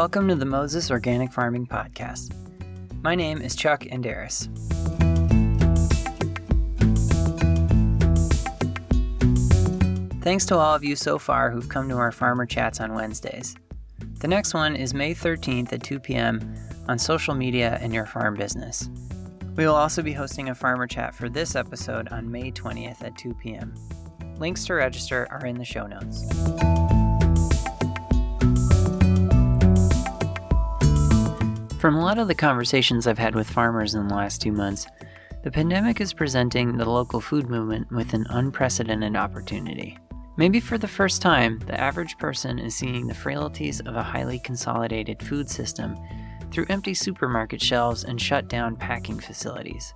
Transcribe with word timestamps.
Welcome 0.00 0.28
to 0.28 0.34
the 0.34 0.46
Moses 0.46 0.90
Organic 0.90 1.30
Farming 1.30 1.66
Podcast. 1.66 2.32
My 3.02 3.14
name 3.14 3.42
is 3.42 3.54
Chuck 3.54 3.82
Anderas. 3.82 4.48
Thanks 10.22 10.46
to 10.46 10.56
all 10.56 10.74
of 10.74 10.82
you 10.82 10.96
so 10.96 11.18
far 11.18 11.50
who've 11.50 11.68
come 11.68 11.86
to 11.90 11.98
our 11.98 12.12
farmer 12.12 12.46
chats 12.46 12.80
on 12.80 12.94
Wednesdays. 12.94 13.54
The 14.20 14.28
next 14.28 14.54
one 14.54 14.74
is 14.74 14.94
May 14.94 15.14
13th 15.14 15.70
at 15.74 15.82
2 15.82 16.00
p.m. 16.00 16.54
on 16.88 16.98
social 16.98 17.34
media 17.34 17.78
and 17.82 17.92
your 17.92 18.06
farm 18.06 18.36
business. 18.36 18.88
We 19.54 19.66
will 19.66 19.74
also 19.74 20.00
be 20.00 20.14
hosting 20.14 20.48
a 20.48 20.54
farmer 20.54 20.86
chat 20.86 21.14
for 21.14 21.28
this 21.28 21.54
episode 21.54 22.08
on 22.08 22.32
May 22.32 22.52
20th 22.52 23.04
at 23.04 23.18
2 23.18 23.34
p.m. 23.34 23.74
Links 24.38 24.64
to 24.64 24.72
register 24.72 25.28
are 25.30 25.44
in 25.44 25.58
the 25.58 25.64
show 25.66 25.86
notes. 25.86 26.69
From 31.80 31.96
a 31.96 32.04
lot 32.04 32.18
of 32.18 32.28
the 32.28 32.34
conversations 32.34 33.06
I've 33.06 33.16
had 33.16 33.34
with 33.34 33.48
farmers 33.48 33.94
in 33.94 34.06
the 34.06 34.14
last 34.14 34.42
two 34.42 34.52
months, 34.52 34.86
the 35.42 35.50
pandemic 35.50 36.02
is 36.02 36.12
presenting 36.12 36.76
the 36.76 36.84
local 36.84 37.22
food 37.22 37.48
movement 37.48 37.90
with 37.90 38.12
an 38.12 38.26
unprecedented 38.28 39.16
opportunity. 39.16 39.96
Maybe 40.36 40.60
for 40.60 40.76
the 40.76 40.86
first 40.86 41.22
time, 41.22 41.58
the 41.60 41.80
average 41.80 42.18
person 42.18 42.58
is 42.58 42.74
seeing 42.74 43.06
the 43.06 43.14
frailties 43.14 43.80
of 43.80 43.96
a 43.96 44.02
highly 44.02 44.38
consolidated 44.40 45.22
food 45.22 45.48
system 45.48 45.96
through 46.50 46.66
empty 46.68 46.92
supermarket 46.92 47.62
shelves 47.62 48.04
and 48.04 48.20
shut 48.20 48.46
down 48.46 48.76
packing 48.76 49.18
facilities. 49.18 49.94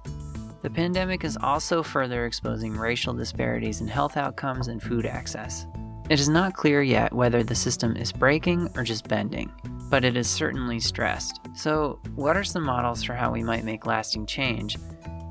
The 0.62 0.70
pandemic 0.70 1.22
is 1.22 1.36
also 1.36 1.82
further 1.82 2.24
exposing 2.24 2.72
racial 2.72 3.12
disparities 3.12 3.82
in 3.82 3.88
health 3.88 4.16
outcomes 4.16 4.68
and 4.68 4.82
food 4.82 5.04
access. 5.04 5.66
It 6.08 6.18
is 6.18 6.30
not 6.30 6.54
clear 6.54 6.80
yet 6.80 7.12
whether 7.12 7.42
the 7.42 7.54
system 7.54 7.94
is 7.94 8.10
breaking 8.10 8.70
or 8.74 8.84
just 8.84 9.06
bending, 9.06 9.52
but 9.90 10.04
it 10.04 10.16
is 10.16 10.28
certainly 10.28 10.80
stressed. 10.80 11.40
So, 11.54 12.00
what 12.14 12.36
are 12.36 12.44
some 12.44 12.64
models 12.64 13.02
for 13.02 13.14
how 13.14 13.32
we 13.32 13.42
might 13.42 13.64
make 13.64 13.86
lasting 13.86 14.26
change? 14.26 14.76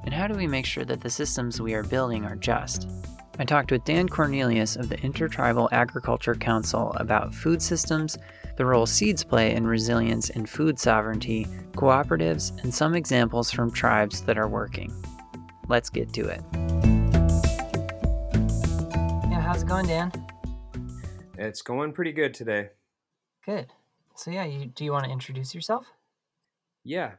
And 0.06 0.14
how 0.14 0.28
do 0.28 0.36
we 0.36 0.48
make 0.48 0.66
sure 0.66 0.86
that 0.86 1.02
the 1.02 1.10
systems 1.10 1.62
we 1.62 1.74
are 1.74 1.84
building 1.84 2.26
are 2.26 2.36
just? 2.36 2.90
I 3.40 3.46
talked 3.46 3.72
with 3.72 3.84
Dan 3.84 4.08
Cornelius 4.08 4.76
of 4.76 4.90
the 4.90 5.00
Intertribal 5.00 5.68
Agriculture 5.72 6.36
Council 6.36 6.92
about 6.98 7.34
food 7.34 7.62
systems, 7.62 8.18
the 8.58 8.66
role 8.66 8.86
seeds 8.86 9.24
play 9.24 9.56
in 9.56 9.66
resilience 9.66 10.30
and 10.30 10.48
food 10.48 10.78
sovereignty, 10.78 11.48
cooperatives, 11.72 12.62
and 12.64 12.72
some 12.72 12.94
examples 12.94 13.50
from 13.50 13.72
tribes 13.72 14.22
that 14.22 14.38
are 14.38 14.48
working. 14.48 14.94
Let's 15.68 15.90
get 15.90 16.14
to 16.14 16.28
it. 16.28 16.42
Yeah, 19.32 19.42
how's 19.42 19.64
it 19.64 19.68
going, 19.68 19.88
Dan? 19.88 20.12
It's 21.38 21.64
going 21.64 21.94
pretty 21.94 22.12
good 22.12 22.36
today. 22.36 22.70
Good. 23.46 23.72
So 24.16 24.32
yeah, 24.32 24.46
you, 24.46 24.68
do 24.68 24.84
you 24.86 24.92
want 24.92 25.06
to 25.06 25.12
introduce 25.12 25.56
yourself? 25.56 25.88
Yeah. 26.84 27.14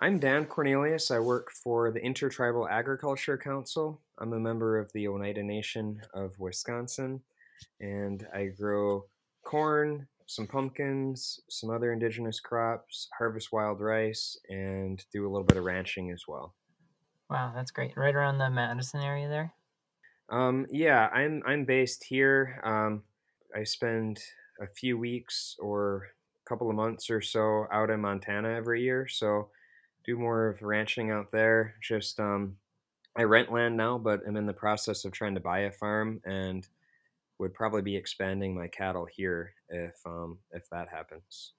I'm 0.00 0.18
Dan 0.18 0.46
Cornelius. 0.46 1.10
I 1.10 1.18
work 1.18 1.50
for 1.50 1.90
the 1.90 2.00
Intertribal 2.00 2.68
Agriculture 2.68 3.38
Council. 3.38 4.00
I'm 4.18 4.32
a 4.32 4.40
member 4.40 4.78
of 4.78 4.92
the 4.92 5.08
Oneida 5.08 5.42
Nation 5.42 6.00
of 6.14 6.38
Wisconsin, 6.38 7.22
and 7.80 8.26
I 8.34 8.46
grow 8.46 9.06
corn, 9.44 10.08
some 10.26 10.46
pumpkins, 10.46 11.40
some 11.48 11.70
other 11.70 11.92
indigenous 11.92 12.40
crops, 12.40 13.08
harvest 13.16 13.52
wild 13.52 13.80
rice, 13.80 14.36
and 14.48 15.04
do 15.12 15.26
a 15.26 15.30
little 15.30 15.46
bit 15.46 15.56
of 15.56 15.64
ranching 15.64 16.10
as 16.10 16.24
well. 16.26 16.54
Wow, 17.30 17.52
that's 17.54 17.70
great. 17.70 17.96
Right 17.96 18.14
around 18.14 18.38
the 18.38 18.50
Madison 18.50 19.00
area 19.00 19.28
there? 19.28 19.54
Um, 20.28 20.66
yeah, 20.70 21.08
I'm 21.12 21.42
I'm 21.46 21.64
based 21.64 22.04
here. 22.04 22.60
Um, 22.64 23.02
I 23.54 23.64
spend 23.64 24.20
a 24.60 24.66
few 24.66 24.98
weeks 24.98 25.56
or 25.58 26.08
a 26.44 26.48
couple 26.48 26.68
of 26.68 26.76
months 26.76 27.10
or 27.10 27.20
so 27.20 27.66
out 27.72 27.90
in 27.90 28.00
Montana 28.00 28.50
every 28.50 28.82
year. 28.82 29.08
So 29.08 29.48
do 30.04 30.16
more 30.16 30.48
of 30.48 30.62
ranching 30.62 31.10
out 31.10 31.32
there. 31.32 31.74
Just 31.82 32.20
um, 32.20 32.56
I 33.16 33.22
rent 33.22 33.52
land 33.52 33.76
now, 33.76 33.98
but 33.98 34.20
I'm 34.26 34.36
in 34.36 34.46
the 34.46 34.52
process 34.52 35.04
of 35.04 35.12
trying 35.12 35.34
to 35.34 35.40
buy 35.40 35.60
a 35.60 35.72
farm 35.72 36.20
and 36.24 36.66
would 37.38 37.54
probably 37.54 37.82
be 37.82 37.96
expanding 37.96 38.54
my 38.54 38.68
cattle 38.68 39.06
here 39.06 39.54
if 39.68 39.94
um, 40.06 40.38
if 40.52 40.68
that 40.70 40.88
happens. 40.88 41.52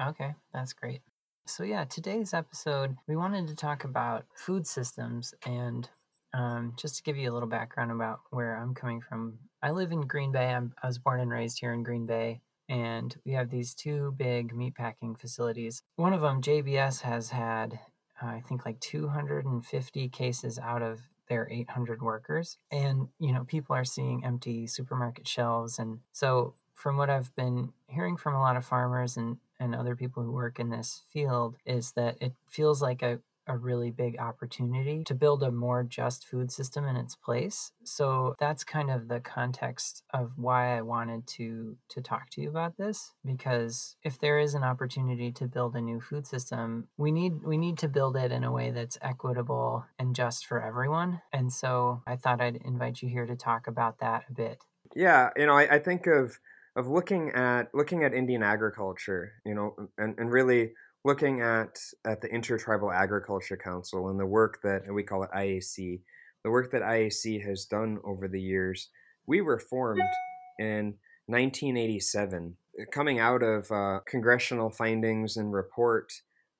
Okay, 0.00 0.34
that's 0.52 0.72
great. 0.72 1.02
So 1.46 1.62
yeah, 1.62 1.84
today's 1.84 2.32
episode 2.32 2.96
we 3.06 3.16
wanted 3.16 3.48
to 3.48 3.54
talk 3.54 3.84
about 3.84 4.24
food 4.34 4.66
systems 4.66 5.34
and 5.44 5.88
um, 6.34 6.74
just 6.76 6.96
to 6.96 7.02
give 7.02 7.16
you 7.16 7.30
a 7.30 7.32
little 7.32 7.48
background 7.48 7.92
about 7.92 8.20
where 8.30 8.56
I'm 8.56 8.74
coming 8.74 9.00
from. 9.00 9.38
I 9.62 9.70
live 9.70 9.92
in 9.92 10.02
Green 10.02 10.32
Bay. 10.32 10.48
I'm, 10.48 10.74
I 10.82 10.88
was 10.88 10.98
born 10.98 11.20
and 11.20 11.30
raised 11.30 11.60
here 11.60 11.72
in 11.72 11.84
Green 11.84 12.06
Bay, 12.06 12.40
and 12.68 13.16
we 13.24 13.32
have 13.32 13.50
these 13.50 13.74
two 13.74 14.12
big 14.18 14.52
meatpacking 14.52 15.18
facilities. 15.18 15.82
One 15.96 16.12
of 16.12 16.20
them, 16.20 16.42
JBS, 16.42 17.02
has 17.02 17.30
had 17.30 17.78
uh, 18.22 18.26
I 18.26 18.42
think 18.48 18.64
like 18.64 18.80
250 18.80 20.08
cases 20.08 20.58
out 20.58 20.82
of 20.82 21.00
their 21.28 21.48
800 21.50 22.02
workers, 22.02 22.58
and 22.70 23.08
you 23.18 23.32
know 23.32 23.44
people 23.44 23.74
are 23.74 23.84
seeing 23.84 24.24
empty 24.24 24.66
supermarket 24.66 25.26
shelves, 25.26 25.78
and 25.78 26.00
so 26.12 26.54
from 26.74 26.96
what 26.96 27.10
I've 27.10 27.34
been 27.34 27.72
hearing 27.88 28.16
from 28.16 28.34
a 28.34 28.40
lot 28.40 28.56
of 28.56 28.64
farmers 28.64 29.16
and 29.16 29.38
and 29.60 29.74
other 29.74 29.94
people 29.94 30.22
who 30.24 30.32
work 30.32 30.58
in 30.58 30.70
this 30.70 31.02
field 31.12 31.56
is 31.64 31.92
that 31.92 32.16
it 32.20 32.34
feels 32.48 32.82
like 32.82 33.02
a 33.02 33.20
a 33.46 33.56
really 33.56 33.90
big 33.90 34.18
opportunity 34.18 35.02
to 35.04 35.14
build 35.14 35.42
a 35.42 35.50
more 35.50 35.82
just 35.82 36.26
food 36.26 36.50
system 36.50 36.86
in 36.86 36.96
its 36.96 37.14
place. 37.14 37.72
So 37.84 38.34
that's 38.38 38.64
kind 38.64 38.90
of 38.90 39.08
the 39.08 39.20
context 39.20 40.02
of 40.12 40.32
why 40.36 40.76
I 40.76 40.82
wanted 40.82 41.26
to 41.28 41.76
to 41.90 42.00
talk 42.00 42.30
to 42.30 42.40
you 42.40 42.48
about 42.48 42.76
this 42.76 43.12
because 43.24 43.96
if 44.02 44.18
there 44.18 44.38
is 44.38 44.54
an 44.54 44.62
opportunity 44.62 45.32
to 45.32 45.46
build 45.46 45.76
a 45.76 45.80
new 45.80 46.00
food 46.00 46.26
system, 46.26 46.88
we 46.96 47.12
need 47.12 47.42
we 47.44 47.56
need 47.56 47.78
to 47.78 47.88
build 47.88 48.16
it 48.16 48.32
in 48.32 48.44
a 48.44 48.52
way 48.52 48.70
that's 48.70 48.98
equitable 49.02 49.84
and 49.98 50.14
just 50.14 50.46
for 50.46 50.62
everyone. 50.62 51.20
And 51.32 51.52
so 51.52 52.02
I 52.06 52.16
thought 52.16 52.40
I'd 52.40 52.56
invite 52.56 53.02
you 53.02 53.08
here 53.08 53.26
to 53.26 53.36
talk 53.36 53.66
about 53.66 53.98
that 54.00 54.24
a 54.28 54.32
bit. 54.32 54.58
Yeah, 54.94 55.30
you 55.36 55.46
know, 55.46 55.56
I, 55.56 55.74
I 55.74 55.78
think 55.78 56.06
of 56.06 56.38
of 56.76 56.88
looking 56.88 57.30
at 57.30 57.74
looking 57.74 58.02
at 58.04 58.12
Indian 58.14 58.42
agriculture, 58.42 59.32
you 59.44 59.54
know, 59.54 59.74
and, 59.96 60.18
and 60.18 60.30
really 60.30 60.72
looking 61.04 61.42
at 61.42 61.78
at 62.04 62.20
the 62.20 62.28
Intertribal 62.28 62.90
Agriculture 62.90 63.56
Council 63.56 64.08
and 64.08 64.18
the 64.18 64.26
work 64.26 64.60
that 64.62 64.82
we 64.92 65.02
call 65.02 65.22
it 65.22 65.30
IAC, 65.36 66.00
the 66.42 66.50
work 66.50 66.72
that 66.72 66.82
IAC 66.82 67.44
has 67.46 67.66
done 67.66 67.98
over 68.04 68.26
the 68.26 68.40
years. 68.40 68.88
We 69.26 69.40
were 69.40 69.58
formed 69.58 70.02
in 70.58 70.94
1987, 71.26 72.56
coming 72.92 73.18
out 73.18 73.42
of 73.42 73.70
uh, 73.70 74.00
congressional 74.06 74.70
findings 74.70 75.36
and 75.36 75.52
report 75.52 76.12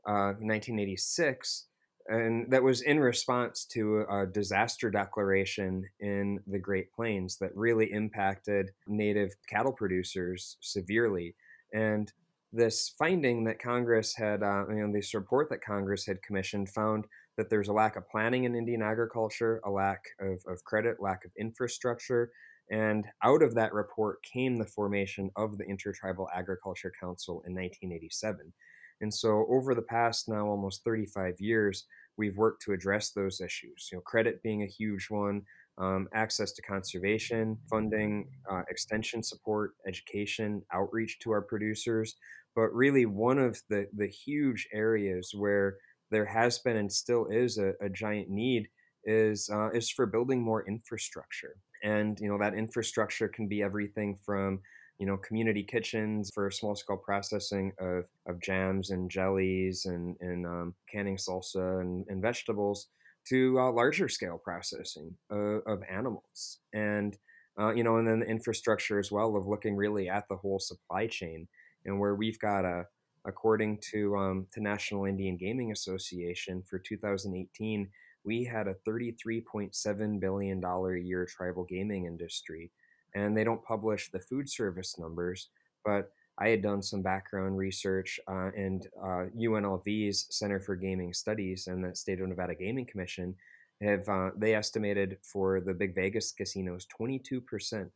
uh, 0.07 0.37
1986, 0.41 1.67
and 2.07 2.51
that 2.51 2.63
was 2.63 2.83
in 2.83 3.01
response 3.01 3.65
to 3.65 4.05
a 4.11 4.27
disaster 4.27 4.91
declaration 4.91 5.85
in 6.01 6.41
the 6.47 6.59
Great 6.59 6.93
Plains 6.93 7.39
that 7.39 7.57
really 7.57 7.91
impacted 7.93 8.71
native 8.87 9.31
cattle 9.49 9.73
producers 9.73 10.59
severely. 10.61 11.35
And 11.73 12.13
this 12.55 12.95
finding 12.99 13.45
that 13.45 13.61
Congress 13.61 14.15
had, 14.15 14.43
uh, 14.43 14.65
you 14.69 14.87
know, 14.87 14.93
this 14.93 15.15
report 15.15 15.51
that 15.51 15.65
Congress 15.65 16.07
had 16.07 16.23
commissioned 16.23 16.69
found 16.69 17.05
that 17.37 17.51
there's 17.51 17.69
a 17.69 17.73
lack 17.73 17.97
of 17.97 18.09
planning 18.09 18.45
in 18.45 18.55
Indian 18.55 18.83
agriculture, 18.83 19.61
a 19.65 19.71
lack 19.71 20.01
of, 20.21 20.41
of 20.47 20.63
credit, 20.65 20.99
lack 21.01 21.25
of 21.25 21.33
infrastructure. 21.39 22.31
And 22.71 23.05
out 23.23 23.43
of 23.43 23.55
that 23.55 23.75
report 23.75 24.23
came 24.23 24.57
the 24.57 24.67
formation 24.67 25.31
of 25.37 25.59
the 25.59 25.65
Intertribal 25.65 26.29
Agriculture 26.35 26.93
Council 26.99 27.43
in 27.47 27.55
1987. 27.55 28.53
And 29.01 29.13
so, 29.13 29.47
over 29.51 29.75
the 29.75 29.83
past 29.83 30.29
now 30.29 30.47
almost 30.47 30.85
35 30.85 31.41
years, 31.41 31.85
we've 32.17 32.37
worked 32.37 32.63
to 32.63 32.73
address 32.73 33.11
those 33.11 33.41
issues. 33.41 33.89
You 33.91 33.99
know, 33.99 34.03
credit 34.03 34.43
being 34.43 34.63
a 34.63 34.67
huge 34.67 35.09
one, 35.11 35.43
um, 35.79 36.09
access 36.15 36.53
to 36.53 36.63
conservation 36.63 37.59
funding, 37.69 38.29
uh, 38.51 38.63
extension 38.69 39.23
support, 39.23 39.73
education, 39.87 40.63
outreach 40.73 41.19
to 41.21 41.33
our 41.33 41.43
producers, 41.43 42.15
but 42.55 42.75
really, 42.75 43.07
one 43.07 43.39
of 43.39 43.61
the, 43.69 43.87
the 43.97 44.09
huge 44.09 44.69
areas 44.73 45.33
where 45.35 45.77
there 46.11 46.27
has 46.27 46.59
been 46.59 46.77
and 46.77 46.93
still 46.93 47.27
is 47.31 47.59
a, 47.59 47.73
a 47.81 47.89
giant 47.89 48.29
need 48.29 48.69
is 49.05 49.51
uh, 49.53 49.71
is 49.71 49.91
for 49.91 50.07
building 50.07 50.43
more 50.43 50.67
infrastructure. 50.67 51.57
And 51.83 52.19
you 52.21 52.29
know 52.29 52.39
that 52.39 52.55
infrastructure 52.55 53.29
can 53.29 53.49
be 53.49 53.63
everything 53.63 54.19
from 54.25 54.61
you 54.99 55.07
know 55.07 55.17
community 55.17 55.63
kitchens 55.63 56.31
for 56.33 56.51
small 56.51 56.77
scale 56.77 56.97
processing 56.97 57.73
of, 57.79 58.05
of 58.27 58.41
jams 58.41 58.91
and 58.91 59.11
jellies 59.11 59.87
and, 59.87 60.17
and 60.21 60.47
um, 60.47 60.75
canning 60.91 61.17
salsa 61.17 61.81
and, 61.81 62.07
and 62.09 62.23
vegetables 62.23 62.89
to 63.29 63.59
uh, 63.59 63.73
larger 63.73 64.09
scale 64.09 64.41
processing 64.43 65.15
of, 65.31 65.63
of 65.67 65.83
animals 65.91 66.59
and 66.73 67.17
uh, 67.59 67.73
you 67.73 67.83
know 67.83 67.97
and 67.97 68.07
then 68.07 68.21
the 68.21 68.27
infrastructure 68.27 68.99
as 68.99 69.11
well 69.11 69.37
of 69.37 69.47
looking 69.47 69.75
really 69.75 70.09
at 70.09 70.29
the 70.29 70.37
whole 70.37 70.61
supply 70.61 71.07
chain 71.07 71.49
and 71.85 71.99
where 71.99 72.15
we've 72.15 72.39
got 72.39 72.65
a 72.65 72.87
according 73.27 73.79
to 73.79 74.17
um, 74.17 74.47
the 74.55 74.61
National 74.61 75.07
Indian 75.07 75.37
Gaming 75.37 75.73
Association 75.73 76.63
for 76.69 76.79
2018, 76.79 77.89
we 78.25 78.45
had 78.45 78.69
a 78.69 78.75
33.7 78.87 80.21
billion 80.21 80.61
dollar 80.61 80.97
a 80.97 81.03
year 81.03 81.27
tribal 81.27 81.65
gaming 81.65 82.07
industry, 82.07 82.71
and 83.15 83.37
they 83.37 83.45
don't 83.45 83.65
publish 83.65 84.11
the 84.11 84.21
food 84.21 84.49
service 84.49 84.99
numbers, 84.99 85.49
but 85.85 86.11
I 86.39 86.49
had 86.49 86.63
done 86.63 86.83
some 86.83 87.03
background 87.03 87.57
research, 87.57 88.19
uh, 88.29 88.51
and 88.57 88.87
uh, 89.01 89.27
UNLV's 89.39 90.27
Center 90.31 90.59
for 90.59 90.75
Gaming 90.75 91.13
Studies 91.13 91.69
and 91.69 91.85
the 91.85 91.95
State 91.95 92.21
of 92.21 92.29
Nevada 92.29 92.55
Gaming 92.55 92.87
Commission 92.87 93.35
have 93.81 94.09
uh, 94.09 94.31
they 94.37 94.55
estimated 94.55 95.19
for 95.23 95.61
the 95.61 95.75
big 95.75 95.95
Vegas 95.95 96.33
casinos, 96.33 96.87
22% 97.01 97.89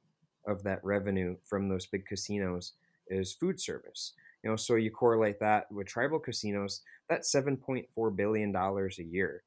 of 0.46 0.62
that 0.62 0.84
revenue 0.84 1.36
from 1.44 1.68
those 1.68 1.86
big 1.86 2.06
casinos 2.06 2.74
is 3.10 3.34
food 3.34 3.60
service. 3.60 4.12
You 4.42 4.50
know, 4.50 4.56
so 4.56 4.76
you 4.76 4.90
correlate 4.90 5.40
that 5.40 5.70
with 5.70 5.88
tribal 5.88 6.18
casinos, 6.18 6.82
that's 7.08 7.32
7.4 7.34 8.16
billion 8.16 8.52
dollars 8.52 8.98
a 8.98 9.04
year. 9.04 9.42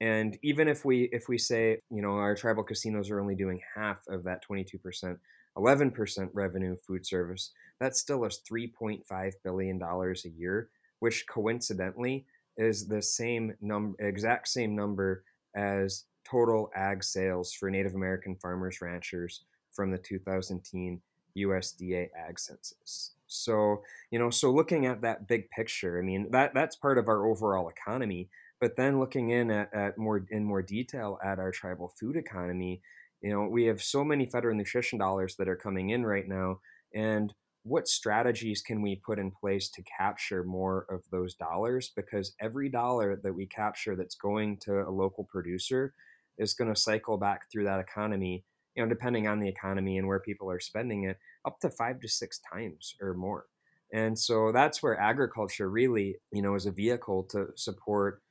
And 0.00 0.38
even 0.42 0.68
if 0.68 0.84
we 0.84 1.08
if 1.12 1.28
we 1.28 1.38
say, 1.38 1.78
you 1.90 2.02
know, 2.02 2.12
our 2.12 2.34
tribal 2.34 2.64
casinos 2.64 3.10
are 3.10 3.20
only 3.20 3.34
doing 3.34 3.60
half 3.74 3.98
of 4.08 4.24
that 4.24 4.42
22%, 4.46 5.16
11% 5.56 6.28
revenue 6.32 6.76
food 6.86 7.06
service, 7.06 7.52
that's 7.80 8.00
still 8.00 8.24
a 8.24 8.28
3.5 8.28 9.32
billion 9.42 9.78
dollars 9.78 10.24
a 10.24 10.30
year, 10.30 10.68
which 10.98 11.26
coincidentally 11.26 12.26
is 12.56 12.86
the 12.86 13.02
same 13.02 13.54
number 13.60 13.96
exact 14.04 14.48
same 14.48 14.74
number 14.74 15.24
as 15.56 16.04
total 16.28 16.70
ag 16.74 17.02
sales 17.02 17.52
for 17.52 17.70
Native 17.70 17.94
American 17.94 18.36
farmers 18.36 18.80
ranchers 18.80 19.44
from 19.72 19.90
the 19.90 19.98
2010 19.98 21.00
USDA 21.36 22.08
ag 22.28 22.38
census. 22.38 23.12
So, 23.26 23.82
you 24.10 24.18
know, 24.18 24.30
so 24.30 24.50
looking 24.50 24.86
at 24.86 25.02
that 25.02 25.26
big 25.26 25.50
picture, 25.50 25.98
I 25.98 26.02
mean, 26.02 26.30
that 26.30 26.54
that's 26.54 26.76
part 26.76 26.98
of 26.98 27.08
our 27.08 27.26
overall 27.26 27.68
economy, 27.68 28.28
but 28.60 28.76
then 28.76 29.00
looking 29.00 29.30
in 29.30 29.50
at, 29.50 29.74
at 29.74 29.98
more 29.98 30.24
in 30.30 30.44
more 30.44 30.62
detail 30.62 31.18
at 31.24 31.38
our 31.38 31.50
tribal 31.50 31.92
food 31.98 32.16
economy, 32.16 32.80
you 33.20 33.30
know, 33.30 33.48
we 33.48 33.64
have 33.64 33.82
so 33.82 34.04
many 34.04 34.26
federal 34.26 34.56
nutrition 34.56 34.98
dollars 34.98 35.36
that 35.36 35.48
are 35.48 35.56
coming 35.56 35.90
in 35.90 36.04
right 36.04 36.28
now 36.28 36.60
and 36.94 37.34
what 37.64 37.88
strategies 37.88 38.60
can 38.60 38.82
we 38.82 38.94
put 38.94 39.18
in 39.18 39.30
place 39.30 39.70
to 39.70 39.82
capture 39.82 40.44
more 40.44 40.86
of 40.90 41.02
those 41.10 41.34
dollars 41.34 41.90
because 41.96 42.34
every 42.38 42.68
dollar 42.68 43.16
that 43.16 43.34
we 43.34 43.46
capture 43.46 43.96
that's 43.96 44.14
going 44.14 44.58
to 44.58 44.86
a 44.86 44.90
local 44.90 45.24
producer 45.24 45.94
is 46.36 46.52
going 46.52 46.72
to 46.72 46.78
cycle 46.78 47.16
back 47.16 47.50
through 47.50 47.64
that 47.64 47.80
economy 47.80 48.44
you 48.74 48.82
know, 48.82 48.88
depending 48.88 49.26
on 49.26 49.40
the 49.40 49.48
economy 49.48 49.98
and 49.98 50.06
where 50.06 50.20
people 50.20 50.50
are 50.50 50.60
spending 50.60 51.04
it, 51.04 51.18
up 51.44 51.60
to 51.60 51.70
five 51.70 52.00
to 52.00 52.08
six 52.08 52.40
times 52.52 52.94
or 53.00 53.14
more. 53.14 53.46
And 53.92 54.18
so 54.18 54.50
that's 54.52 54.82
where 54.82 54.98
agriculture 54.98 55.70
really, 55.70 56.16
you 56.32 56.42
know, 56.42 56.54
is 56.54 56.66
a 56.66 56.72
vehicle 56.72 57.22
to 57.30 57.48
support 57.54 58.22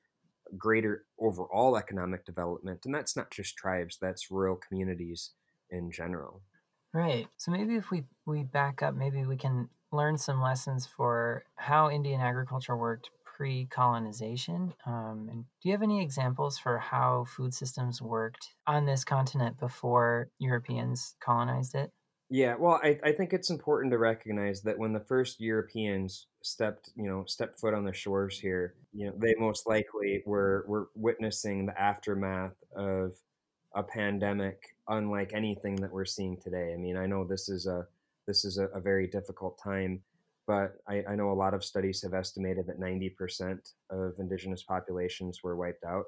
greater 0.58 1.06
overall 1.20 1.78
economic 1.78 2.26
development. 2.26 2.82
And 2.86 2.94
that's 2.94 3.16
not 3.16 3.32
just 3.32 3.56
tribes, 3.56 3.98
that's 4.02 4.30
rural 4.30 4.58
communities 4.58 5.32
in 5.70 5.92
general. 5.92 6.42
Right. 6.94 7.28
So 7.38 7.52
maybe 7.52 7.76
if 7.76 7.90
we, 7.90 8.04
we 8.26 8.44
back 8.44 8.84
up, 8.84 8.94
maybe 8.94 9.26
we 9.26 9.38
can 9.38 9.70
learn 9.92 10.18
some 10.18 10.42
lessons 10.42 10.86
for 10.86 11.46
how 11.56 11.90
Indian 11.90 12.20
agriculture 12.20 12.76
worked 12.76 13.10
pre 13.36 13.68
colonization. 13.68 14.74
Um, 14.86 15.28
and 15.32 15.46
do 15.62 15.70
you 15.70 15.72
have 15.72 15.84
any 15.84 16.02
examples 16.02 16.58
for 16.58 16.78
how 16.78 17.26
food 17.26 17.54
systems 17.54 18.02
worked 18.02 18.54
on 18.68 18.86
this 18.86 19.04
continent 19.04 19.60
before 19.60 20.30
Europeans 20.40 21.16
colonized 21.20 21.76
it? 21.76 21.92
Yeah, 22.30 22.56
well, 22.58 22.80
I, 22.84 23.00
I 23.04 23.12
think 23.12 23.34
it's 23.34 23.50
important 23.50 23.92
to 23.92 23.98
recognize 23.98 24.62
that 24.64 24.80
when 24.80 24.94
the 24.94 25.00
first 25.00 25.40
Europeans 25.40 26.28
stepped, 26.42 26.90
you 26.96 27.08
know, 27.08 27.26
stepped 27.28 27.60
foot 27.60 27.74
on 27.74 27.86
the 27.86 27.94
shores 27.94 28.40
here, 28.40 28.76
you 28.92 29.06
know, 29.06 29.14
they 29.18 29.36
most 29.38 29.68
likely 29.68 30.24
were 30.26 30.66
were 30.68 30.90
witnessing 30.96 31.66
the 31.66 31.80
aftermath 31.80 32.56
of 32.76 33.18
a 33.76 33.84
pandemic 33.84 34.76
unlike 34.88 35.32
anything 35.34 35.76
that 35.78 35.92
we're 35.92 36.06
seeing 36.06 36.38
today. 36.38 36.74
I 36.74 36.78
mean, 36.78 36.98
I 36.98 37.06
know 37.06 37.24
this 37.24 37.50
is 37.50 37.68
a 37.68 37.86
this 38.26 38.46
is 38.46 38.58
a, 38.58 38.66
a 38.68 38.80
very 38.80 39.08
difficult 39.08 39.60
time 39.62 40.02
but 40.48 40.76
I, 40.88 41.04
I, 41.10 41.16
know 41.16 41.32
a 41.32 41.34
lot 41.34 41.54
of 41.54 41.64
studies 41.64 42.02
have 42.02 42.14
estimated 42.14 42.68
that 42.68 42.80
90% 42.80 43.60
of 43.90 44.14
indigenous 44.20 44.64
populations 44.64 45.42
were 45.44 45.56
wiped 45.56 45.84
out 45.86 46.06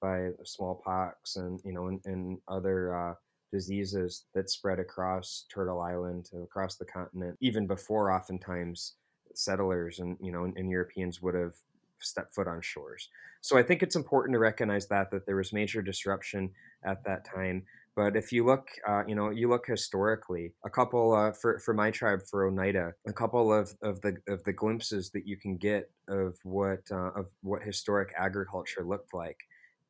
by 0.00 0.30
smallpox 0.44 1.36
and 1.36 1.60
you 1.64 1.72
know 1.72 1.88
and, 1.88 2.00
and 2.04 2.38
other 2.48 2.94
uh, 2.94 3.14
diseases 3.52 4.24
that 4.34 4.50
spread 4.50 4.78
across 4.78 5.46
Turtle 5.52 5.80
Island 5.80 6.30
across 6.42 6.76
the 6.76 6.84
continent 6.84 7.36
even 7.40 7.66
before 7.66 8.12
oftentimes 8.12 8.94
settlers 9.34 9.98
and 9.98 10.16
you 10.20 10.32
know 10.32 10.44
and, 10.44 10.56
and 10.56 10.70
Europeans 10.70 11.20
would 11.22 11.34
have 11.34 11.54
stepped 12.00 12.34
foot 12.34 12.46
on 12.46 12.60
shores. 12.60 13.08
So 13.40 13.58
I 13.58 13.62
think 13.62 13.82
it's 13.82 13.96
important 13.96 14.34
to 14.34 14.38
recognize 14.38 14.86
that 14.88 15.10
that 15.10 15.26
there 15.26 15.36
was 15.36 15.52
major 15.52 15.82
disruption 15.82 16.50
at 16.84 17.04
that 17.04 17.24
time 17.24 17.64
but 17.96 18.16
if 18.16 18.32
you 18.32 18.44
look, 18.44 18.68
uh, 18.86 19.02
you 19.06 19.14
know, 19.14 19.30
you 19.30 19.48
look 19.48 19.66
historically, 19.66 20.52
a 20.64 20.70
couple 20.70 21.14
uh, 21.14 21.32
for 21.32 21.58
for 21.58 21.74
my 21.74 21.90
tribe 21.90 22.20
for 22.30 22.46
Oneida, 22.46 22.92
a 23.06 23.12
couple 23.12 23.52
of, 23.52 23.74
of 23.82 24.00
the 24.02 24.16
of 24.28 24.42
the 24.44 24.52
glimpses 24.52 25.10
that 25.10 25.26
you 25.26 25.36
can 25.36 25.56
get 25.56 25.90
of 26.08 26.36
what 26.44 26.80
uh, 26.90 27.10
of 27.16 27.26
what 27.42 27.62
historic 27.62 28.12
agriculture 28.16 28.84
looked 28.84 29.12
like 29.14 29.38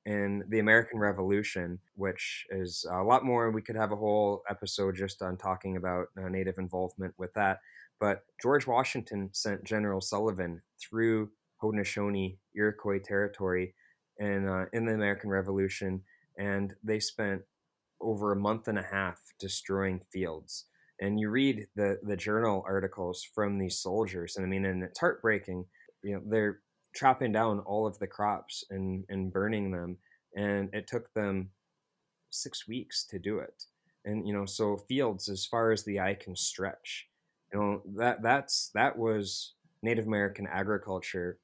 in 0.06 0.42
the 0.48 0.58
American 0.58 0.98
Revolution, 0.98 1.78
which 1.94 2.46
is 2.50 2.86
a 2.90 3.02
lot 3.02 3.24
more. 3.24 3.50
We 3.50 3.62
could 3.62 3.76
have 3.76 3.92
a 3.92 3.96
whole 3.96 4.42
episode 4.48 4.96
just 4.96 5.20
on 5.20 5.36
talking 5.36 5.76
about 5.76 6.06
uh, 6.16 6.28
Native 6.28 6.58
involvement 6.58 7.12
with 7.18 7.32
that. 7.34 7.58
But 8.00 8.22
George 8.40 8.66
Washington 8.66 9.28
sent 9.32 9.64
General 9.64 10.00
Sullivan 10.00 10.62
through 10.80 11.30
Haudenosaunee 11.62 12.38
Iroquois 12.54 13.00
territory 13.00 13.74
in 14.18 14.48
uh, 14.48 14.66
in 14.72 14.86
the 14.86 14.94
American 14.94 15.30
Revolution, 15.30 16.02
and 16.38 16.74
they 16.82 17.00
spent 17.00 17.42
over 18.00 18.32
a 18.32 18.36
month 18.36 18.68
and 18.68 18.78
a 18.78 18.82
half 18.82 19.20
destroying 19.38 20.00
fields. 20.12 20.66
And 21.00 21.20
you 21.20 21.30
read 21.30 21.66
the 21.76 21.98
the 22.02 22.16
journal 22.16 22.64
articles 22.66 23.26
from 23.34 23.58
these 23.58 23.78
soldiers, 23.78 24.36
and 24.36 24.44
I 24.44 24.48
mean, 24.48 24.64
and 24.64 24.82
it's 24.82 24.98
heartbreaking. 24.98 25.66
You 26.02 26.14
know, 26.14 26.22
they're 26.26 26.60
chopping 26.94 27.32
down 27.32 27.60
all 27.60 27.86
of 27.86 27.98
the 27.98 28.06
crops 28.06 28.64
and 28.70 29.04
and 29.08 29.32
burning 29.32 29.70
them, 29.70 29.98
and 30.34 30.70
it 30.72 30.88
took 30.88 31.12
them 31.14 31.50
six 32.30 32.66
weeks 32.66 33.04
to 33.06 33.18
do 33.18 33.38
it. 33.38 33.64
And 34.04 34.26
you 34.26 34.32
know, 34.32 34.44
so 34.44 34.76
fields 34.88 35.28
as 35.28 35.46
far 35.46 35.70
as 35.70 35.84
the 35.84 36.00
eye 36.00 36.16
can 36.20 36.34
stretch. 36.34 37.08
You 37.52 37.60
know 37.60 37.82
that 37.96 38.22
that's 38.22 38.70
that 38.74 38.98
was 38.98 39.54
Native 39.82 40.06
American 40.06 40.48
agriculture 40.48 41.38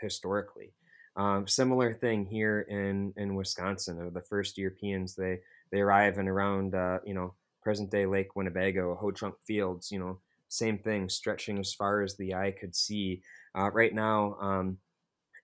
historically. 0.00 0.72
Um, 1.16 1.46
similar 1.48 1.92
thing 1.92 2.26
here 2.26 2.60
in 2.60 3.12
in 3.16 3.34
Wisconsin. 3.34 4.10
The 4.12 4.22
first 4.22 4.56
Europeans 4.56 5.16
they 5.16 5.40
they 5.72 5.80
arrive 5.80 6.18
and 6.18 6.28
around 6.28 6.74
uh, 6.74 6.98
you 7.04 7.14
know 7.14 7.34
present 7.62 7.90
day 7.90 8.06
Lake 8.06 8.36
Winnebago, 8.36 8.96
Ho 8.96 9.10
Chunk 9.10 9.34
Fields, 9.46 9.90
you 9.90 9.98
know 9.98 10.18
same 10.50 10.78
thing, 10.78 11.08
stretching 11.08 11.58
as 11.58 11.72
far 11.72 12.02
as 12.02 12.16
the 12.16 12.34
eye 12.34 12.52
could 12.58 12.74
see. 12.74 13.22
Uh, 13.56 13.70
right 13.70 13.94
now, 13.94 14.36
um, 14.40 14.78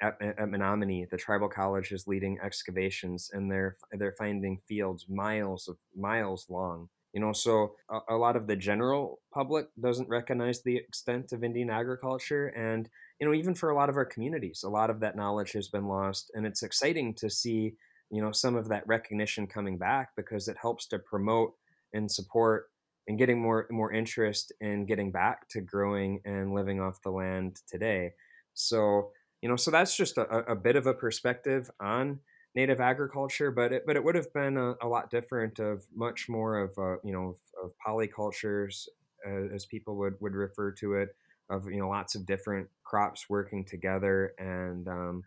at, 0.03 0.21
at 0.21 0.49
Menominee, 0.49 1.07
the 1.11 1.17
tribal 1.17 1.49
college 1.49 1.93
is 1.93 2.07
leading 2.07 2.39
excavations, 2.43 3.31
and 3.33 3.51
they're 3.51 3.77
they're 3.93 4.15
finding 4.19 4.61
fields 4.69 5.07
miles 5.09 5.69
of 5.69 5.77
miles 5.97 6.47
long. 6.51 6.89
You 7.13 7.21
know, 7.21 7.33
so 7.33 7.77
a, 7.89 8.01
a 8.11 8.17
lot 8.17 8.37
of 8.37 8.47
the 8.47 8.57
general 8.57 9.21
public 9.33 9.69
doesn't 9.81 10.09
recognize 10.09 10.61
the 10.61 10.77
extent 10.77 11.33
of 11.33 11.45
Indian 11.45 11.71
agriculture, 11.71 12.49
and 12.49 12.89
you 13.21 13.27
know, 13.27 13.33
even 13.33 13.55
for 13.55 13.71
a 13.71 13.75
lot 13.75 13.89
of 13.89 13.97
our 13.97 14.05
communities, 14.05 14.65
a 14.65 14.69
lot 14.69 14.91
of 14.91 15.01
that 15.01 15.17
knowledge 15.17 15.53
has 15.53 15.69
been 15.69 15.87
lost, 15.87 16.31
and 16.35 16.47
it's 16.47 16.63
exciting 16.63 17.15
to 17.15 17.31
see 17.31 17.75
you 18.11 18.23
know 18.23 18.33
some 18.33 18.57
of 18.57 18.69
that 18.69 18.87
recognition 18.87 19.47
coming 19.47 19.79
back 19.79 20.11
because 20.17 20.49
it 20.49 20.57
helps 20.61 20.87
to 20.89 20.99
promote 20.99 21.55
and 21.93 22.11
support 22.11 22.71
and 23.09 23.19
getting 23.19 23.41
more 23.41 23.67
more 23.71 23.93
interest 23.93 24.53
in 24.61 24.87
getting 24.87 25.11
back 25.11 25.49
to 25.49 25.61
growing 25.61 26.21
and 26.25 26.53
living 26.53 26.81
off 26.81 27.03
the 27.03 27.11
land 27.11 27.61
today. 27.69 28.13
So 28.55 29.11
you 29.43 29.49
know 29.49 29.57
so 29.57 29.71
that's 29.71 29.97
just 29.97 30.19
a, 30.19 30.27
a 30.51 30.57
bit 30.57 30.77
of 30.77 30.87
a 30.87 30.95
perspective 30.95 31.71
on 31.81 32.21
native 32.55 32.81
agriculture 32.81 33.51
but 33.51 33.73
it, 33.73 33.83
but 33.87 33.97
it 33.97 34.03
would 34.03 34.15
have 34.15 34.33
been 34.33 34.57
a, 34.57 34.75
a 34.83 34.89
lot 34.89 35.11
different 35.11 35.59
of 35.59 35.85
much 35.95 36.27
more 36.29 36.59
of 36.59 36.71
uh, 36.79 36.97
you 37.05 37.13
know 37.13 37.37
of, 37.63 37.65
of 37.65 37.73
polycultures 37.87 38.87
uh, 39.27 39.55
as 39.55 39.67
people 39.67 39.97
would 39.97 40.15
would 40.21 40.33
refer 40.33 40.73
to 40.73 40.95
it 40.95 41.15
of 41.51 41.67
you 41.67 41.79
know 41.79 41.89
lots 41.89 42.15
of 42.15 42.27
different 42.27 42.67
crops 42.83 43.27
working 43.29 43.65
together 43.65 44.33
and 44.39 44.89
um, 44.89 45.23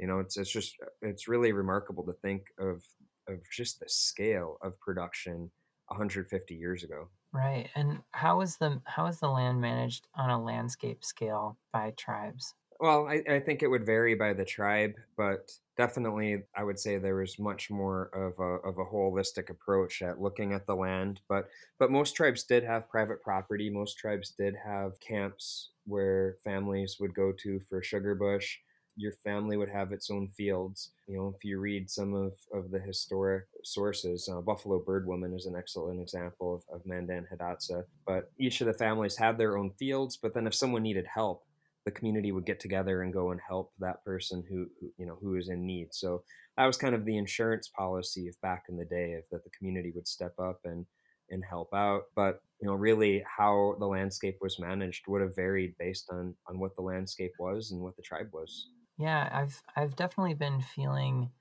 you 0.00 0.06
know 0.06 0.18
it's 0.18 0.36
it's 0.36 0.50
just 0.50 0.76
uh, 0.82 0.86
it's 1.02 1.28
really 1.28 1.52
remarkable 1.52 2.04
to 2.06 2.12
think 2.14 2.46
of 2.58 2.84
of 3.28 3.38
just 3.50 3.80
the 3.80 3.88
scale 3.88 4.56
of 4.62 4.80
production 4.80 5.50
150 5.88 6.54
years 6.54 6.82
ago. 6.82 7.10
Right 7.32 7.70
and 7.74 8.02
how 8.12 8.40
is 8.40 8.56
the 8.58 8.82
how 8.86 9.06
is 9.06 9.20
the 9.20 9.28
land 9.28 9.60
managed 9.60 10.06
on 10.14 10.30
a 10.30 10.42
landscape 10.42 11.04
scale 11.04 11.58
by 11.72 11.90
tribes? 11.92 12.54
Well 12.78 13.06
I, 13.08 13.22
I 13.28 13.40
think 13.40 13.62
it 13.62 13.68
would 13.68 13.84
vary 13.84 14.14
by 14.14 14.32
the 14.32 14.44
tribe 14.44 14.94
but 15.16 15.52
definitely 15.76 16.44
i 16.54 16.64
would 16.64 16.78
say 16.78 16.96
there 16.96 17.16
was 17.16 17.38
much 17.38 17.70
more 17.70 18.06
of 18.14 18.38
a, 18.38 18.68
of 18.68 18.78
a 18.78 18.84
holistic 18.84 19.50
approach 19.50 20.02
at 20.02 20.20
looking 20.20 20.52
at 20.52 20.66
the 20.66 20.74
land 20.76 21.20
but 21.28 21.48
but 21.78 21.90
most 21.90 22.16
tribes 22.16 22.44
did 22.44 22.62
have 22.64 22.88
private 22.88 23.22
property 23.22 23.68
most 23.70 23.98
tribes 23.98 24.30
did 24.30 24.54
have 24.56 24.98
camps 25.00 25.72
where 25.84 26.38
families 26.42 26.96
would 27.00 27.14
go 27.14 27.32
to 27.32 27.60
for 27.68 27.82
sugar 27.82 28.14
bush 28.14 28.58
your 29.00 29.12
family 29.24 29.56
would 29.56 29.70
have 29.70 29.92
its 29.92 30.10
own 30.10 30.28
fields. 30.36 30.92
You 31.06 31.16
know, 31.16 31.34
if 31.36 31.44
you 31.44 31.58
read 31.58 31.90
some 31.90 32.14
of, 32.14 32.32
of 32.52 32.70
the 32.70 32.78
historic 32.78 33.44
sources, 33.64 34.28
uh, 34.30 34.40
Buffalo 34.40 34.78
Bird 34.78 35.06
Woman 35.06 35.34
is 35.34 35.46
an 35.46 35.56
excellent 35.56 36.00
example 36.00 36.54
of, 36.54 36.62
of 36.74 36.86
Mandan 36.86 37.26
Hidatsa. 37.32 37.84
But 38.06 38.30
each 38.38 38.60
of 38.60 38.66
the 38.66 38.74
families 38.74 39.16
had 39.16 39.38
their 39.38 39.56
own 39.56 39.70
fields. 39.78 40.16
But 40.16 40.34
then 40.34 40.46
if 40.46 40.54
someone 40.54 40.82
needed 40.82 41.06
help, 41.12 41.44
the 41.84 41.90
community 41.90 42.30
would 42.30 42.44
get 42.44 42.60
together 42.60 43.02
and 43.02 43.12
go 43.12 43.30
and 43.30 43.40
help 43.46 43.72
that 43.78 44.04
person 44.04 44.44
who, 44.48 44.66
who 44.80 44.90
you 44.98 45.06
know 45.06 45.16
who 45.20 45.36
is 45.36 45.48
in 45.48 45.66
need. 45.66 45.88
So 45.92 46.22
that 46.56 46.66
was 46.66 46.76
kind 46.76 46.94
of 46.94 47.04
the 47.04 47.16
insurance 47.16 47.68
policy 47.68 48.28
of 48.28 48.40
back 48.42 48.64
in 48.68 48.76
the 48.76 48.84
day, 48.84 49.14
of 49.14 49.24
that 49.30 49.44
the 49.44 49.50
community 49.50 49.92
would 49.94 50.06
step 50.06 50.34
up 50.38 50.60
and 50.64 50.84
and 51.30 51.42
help 51.48 51.72
out. 51.72 52.02
But 52.14 52.42
you 52.60 52.68
know, 52.68 52.74
really, 52.74 53.24
how 53.38 53.76
the 53.78 53.86
landscape 53.86 54.38
was 54.40 54.58
managed 54.58 55.04
would 55.08 55.22
have 55.22 55.34
varied 55.34 55.74
based 55.78 56.10
on 56.10 56.34
on 56.46 56.58
what 56.58 56.76
the 56.76 56.82
landscape 56.82 57.32
was 57.38 57.70
and 57.70 57.80
what 57.80 57.96
the 57.96 58.02
tribe 58.02 58.28
was. 58.32 58.68
Yeah, 59.00 59.28
I've 59.32 59.62
I've 59.76 59.96
definitely 59.96 60.34
been 60.34 60.60
feeling 60.60 61.32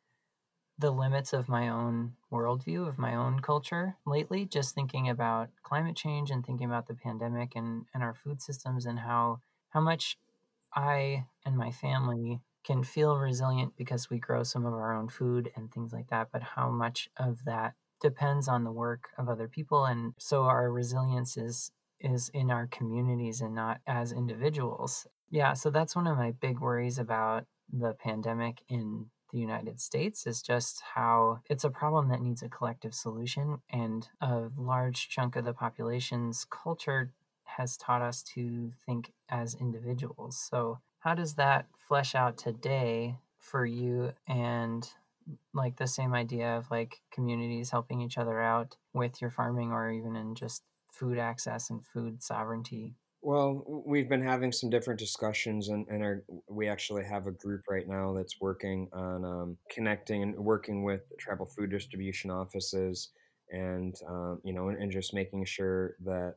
the 0.80 0.92
limits 0.92 1.34
of 1.34 1.50
my 1.50 1.70
own 1.70 2.16
worldview 2.32 2.88
of 2.88 2.98
my 3.00 3.16
own 3.16 3.42
culture 3.42 3.98
lately. 4.06 4.46
Just 4.46 4.76
thinking 4.76 5.10
about 5.10 5.50
climate 5.64 5.96
change 5.98 6.32
and 6.32 6.46
thinking 6.46 6.68
about 6.68 6.88
the 6.88 6.96
pandemic 6.96 7.56
and 7.56 7.86
and 7.94 8.04
our 8.04 8.14
food 8.16 8.42
systems 8.42 8.86
and 8.86 9.00
how 9.00 9.42
how 9.70 9.82
much 9.82 10.18
I 10.76 11.28
and 11.46 11.58
my 11.58 11.72
family 11.72 12.42
can 12.66 12.84
feel 12.84 13.18
resilient 13.18 13.76
because 13.78 14.10
we 14.10 14.20
grow 14.20 14.44
some 14.44 14.66
of 14.66 14.74
our 14.74 14.94
own 14.96 15.10
food 15.10 15.52
and 15.56 15.72
things 15.74 15.94
like 15.94 16.10
that, 16.10 16.30
but 16.34 16.44
how 16.44 16.70
much 16.72 17.10
of 17.18 17.46
that 17.46 17.76
depends 18.02 18.48
on 18.50 18.64
the 18.66 18.72
work 18.74 19.10
of 19.18 19.30
other 19.30 19.48
people 19.50 19.86
and 19.86 20.14
so 20.20 20.44
our 20.46 20.72
resilience 20.72 21.38
is 21.38 21.72
is 22.00 22.30
in 22.30 22.52
our 22.52 22.68
communities 22.68 23.42
and 23.42 23.56
not 23.56 23.82
as 23.88 24.12
individuals. 24.14 25.08
Yeah, 25.30 25.54
so 25.54 25.70
that's 25.70 25.96
one 25.96 26.08
of 26.08 26.18
my 26.18 26.32
big 26.32 26.60
worries 26.60 26.98
about 26.98 27.46
the 27.72 27.94
pandemic 27.94 28.64
in 28.68 29.10
the 29.32 29.38
United 29.40 29.80
States 29.80 30.26
is 30.26 30.42
just 30.42 30.82
how 30.96 31.42
it's 31.50 31.64
a 31.64 31.70
problem 31.70 32.10
that 32.10 32.22
needs 32.22 32.42
a 32.42 32.50
collective 32.50 32.96
solution 32.96 33.62
and 33.70 34.08
a 34.22 34.50
large 34.58 35.08
chunk 35.10 35.36
of 35.36 35.46
the 35.46 35.54
population's 35.54 36.46
culture 36.50 37.14
has 37.44 37.78
taught 37.78 38.02
us 38.02 38.24
to 38.24 38.72
think 38.86 39.12
as 39.30 39.54
individuals. 39.56 40.40
So, 40.40 40.80
how 41.00 41.14
does 41.14 41.36
that 41.36 41.68
flesh 41.78 42.16
out 42.16 42.38
today 42.38 43.18
for 43.38 43.66
you 43.66 44.14
and 44.28 44.90
like 45.54 45.78
the 45.78 45.88
same 45.88 46.14
idea 46.14 46.58
of 46.58 46.72
like 46.72 47.02
communities 47.12 47.72
helping 47.72 48.02
each 48.02 48.18
other 48.18 48.42
out 48.42 48.78
with 48.94 49.22
your 49.22 49.30
farming 49.32 49.72
or 49.72 49.92
even 49.92 50.16
in 50.16 50.36
just 50.36 50.64
food 50.92 51.18
access 51.20 51.70
and 51.70 51.86
food 51.86 52.24
sovereignty? 52.24 52.96
Well, 53.22 53.84
we've 53.86 54.08
been 54.08 54.24
having 54.24 54.54
some 54.54 54.70
different 54.70 55.00
discussions, 55.00 55.68
and, 55.70 55.86
and 55.90 56.02
our, 56.02 56.24
we 56.50 56.70
actually 56.70 57.04
have 57.04 57.28
a 57.28 57.32
group 57.32 57.64
right 57.70 57.88
now 57.88 58.14
that's 58.14 58.40
working 58.40 58.88
on 58.94 59.26
um, 59.26 59.58
connecting 59.70 60.24
and 60.24 60.36
working 60.38 60.84
with 60.84 61.02
tribal 61.20 61.46
food 61.46 61.70
distribution 61.70 62.32
offices, 62.32 63.10
and 63.52 63.96
um, 64.08 64.40
you 64.46 64.54
know, 64.54 64.70
and, 64.70 64.82
and 64.82 64.92
just 64.92 65.14
making 65.14 65.44
sure 65.44 65.96
that 66.06 66.36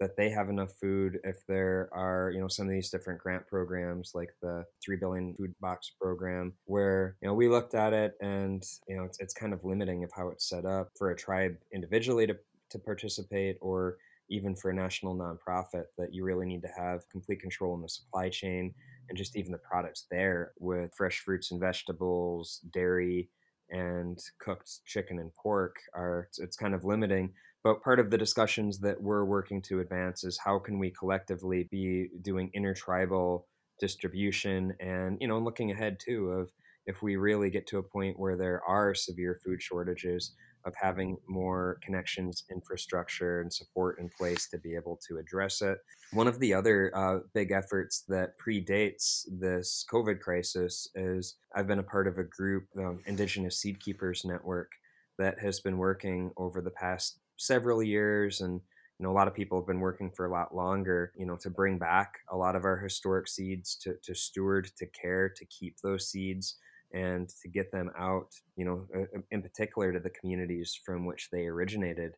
that 0.00 0.16
they 0.16 0.30
have 0.30 0.48
enough 0.48 0.72
food 0.80 1.20
if 1.24 1.46
there 1.46 1.88
are 1.92 2.32
you 2.34 2.40
know 2.40 2.48
some 2.48 2.66
of 2.66 2.72
these 2.72 2.90
different 2.90 3.20
grant 3.20 3.46
programs 3.46 4.12
like 4.14 4.30
the 4.40 4.64
3 4.82 4.96
billion 4.96 5.34
food 5.34 5.54
box 5.60 5.92
program 6.00 6.54
where 6.64 7.16
you 7.22 7.28
know 7.28 7.34
we 7.34 7.48
looked 7.48 7.74
at 7.74 7.92
it 7.92 8.14
and 8.22 8.64
you 8.88 8.96
know 8.96 9.04
it's, 9.04 9.20
it's 9.20 9.34
kind 9.34 9.52
of 9.52 9.62
limiting 9.62 10.02
of 10.02 10.10
how 10.16 10.28
it's 10.28 10.48
set 10.48 10.64
up 10.64 10.88
for 10.96 11.10
a 11.10 11.16
tribe 11.16 11.54
individually 11.72 12.26
to, 12.26 12.34
to 12.70 12.78
participate 12.78 13.58
or 13.60 13.98
even 14.30 14.54
for 14.54 14.70
a 14.70 14.74
national 14.74 15.16
nonprofit 15.16 15.84
that 15.98 16.12
you 16.12 16.24
really 16.24 16.46
need 16.46 16.62
to 16.62 16.68
have 16.76 17.08
complete 17.10 17.40
control 17.40 17.74
in 17.74 17.82
the 17.82 17.88
supply 17.88 18.28
chain 18.28 18.74
and 19.08 19.18
just 19.18 19.36
even 19.36 19.52
the 19.52 19.58
products 19.58 20.06
there 20.10 20.52
with 20.58 20.92
fresh 20.96 21.20
fruits 21.20 21.50
and 21.50 21.60
vegetables 21.60 22.60
dairy 22.72 23.28
and 23.70 24.18
cooked 24.40 24.84
chicken 24.86 25.18
and 25.18 25.32
pork 25.34 25.76
are 25.94 26.28
it's 26.38 26.56
kind 26.56 26.74
of 26.74 26.84
limiting. 26.84 27.32
But 27.62 27.82
part 27.82 28.00
of 28.00 28.10
the 28.10 28.18
discussions 28.18 28.78
that 28.80 29.00
we're 29.02 29.24
working 29.24 29.60
to 29.62 29.80
advance 29.80 30.24
is 30.24 30.38
how 30.38 30.58
can 30.58 30.78
we 30.78 30.90
collectively 30.90 31.68
be 31.70 32.08
doing 32.22 32.50
intertribal 32.54 33.46
distribution 33.78 34.74
and, 34.80 35.18
you 35.20 35.28
know, 35.28 35.38
looking 35.38 35.70
ahead 35.70 35.98
too 36.00 36.30
of 36.30 36.50
if 36.86 37.02
we 37.02 37.16
really 37.16 37.50
get 37.50 37.66
to 37.68 37.78
a 37.78 37.82
point 37.82 38.18
where 38.18 38.36
there 38.36 38.62
are 38.66 38.94
severe 38.94 39.38
food 39.44 39.62
shortages, 39.62 40.34
of 40.64 40.74
having 40.80 41.16
more 41.28 41.78
connections, 41.82 42.44
infrastructure, 42.50 43.40
and 43.40 43.52
support 43.52 43.98
in 43.98 44.08
place 44.18 44.48
to 44.48 44.58
be 44.58 44.74
able 44.74 44.98
to 45.08 45.18
address 45.18 45.62
it. 45.62 45.78
One 46.12 46.28
of 46.28 46.38
the 46.38 46.54
other 46.54 46.92
uh, 46.94 47.20
big 47.34 47.50
efforts 47.50 48.04
that 48.08 48.34
predates 48.38 49.26
this 49.30 49.84
COVID 49.90 50.20
crisis 50.20 50.88
is 50.94 51.36
I've 51.54 51.66
been 51.66 51.78
a 51.78 51.84
part 51.84 52.06
of 52.06 52.18
a 52.18 52.24
group, 52.24 52.64
um, 52.78 53.00
Indigenous 53.06 53.58
Seed 53.58 53.80
Keepers 53.80 54.24
Network, 54.24 54.70
that 55.18 55.38
has 55.38 55.60
been 55.60 55.78
working 55.78 56.30
over 56.36 56.60
the 56.60 56.70
past 56.70 57.18
several 57.36 57.82
years 57.82 58.40
and 58.40 58.60
you 58.98 59.04
know 59.04 59.10
a 59.10 59.16
lot 59.16 59.28
of 59.28 59.34
people 59.34 59.58
have 59.58 59.66
been 59.66 59.80
working 59.80 60.10
for 60.10 60.26
a 60.26 60.30
lot 60.30 60.54
longer 60.54 61.12
you 61.16 61.24
know 61.24 61.36
to 61.36 61.48
bring 61.48 61.78
back 61.78 62.18
a 62.30 62.36
lot 62.36 62.54
of 62.54 62.64
our 62.64 62.76
historic 62.78 63.28
seeds 63.28 63.76
to, 63.76 63.94
to 64.02 64.14
steward 64.14 64.70
to 64.76 64.86
care 64.86 65.28
to 65.28 65.44
keep 65.46 65.76
those 65.82 66.08
seeds 66.08 66.56
and 66.92 67.28
to 67.28 67.48
get 67.48 67.70
them 67.70 67.90
out 67.98 68.28
you 68.56 68.64
know 68.64 68.86
in 69.30 69.42
particular 69.42 69.92
to 69.92 70.00
the 70.00 70.10
communities 70.10 70.78
from 70.84 71.06
which 71.06 71.28
they 71.30 71.46
originated 71.46 72.12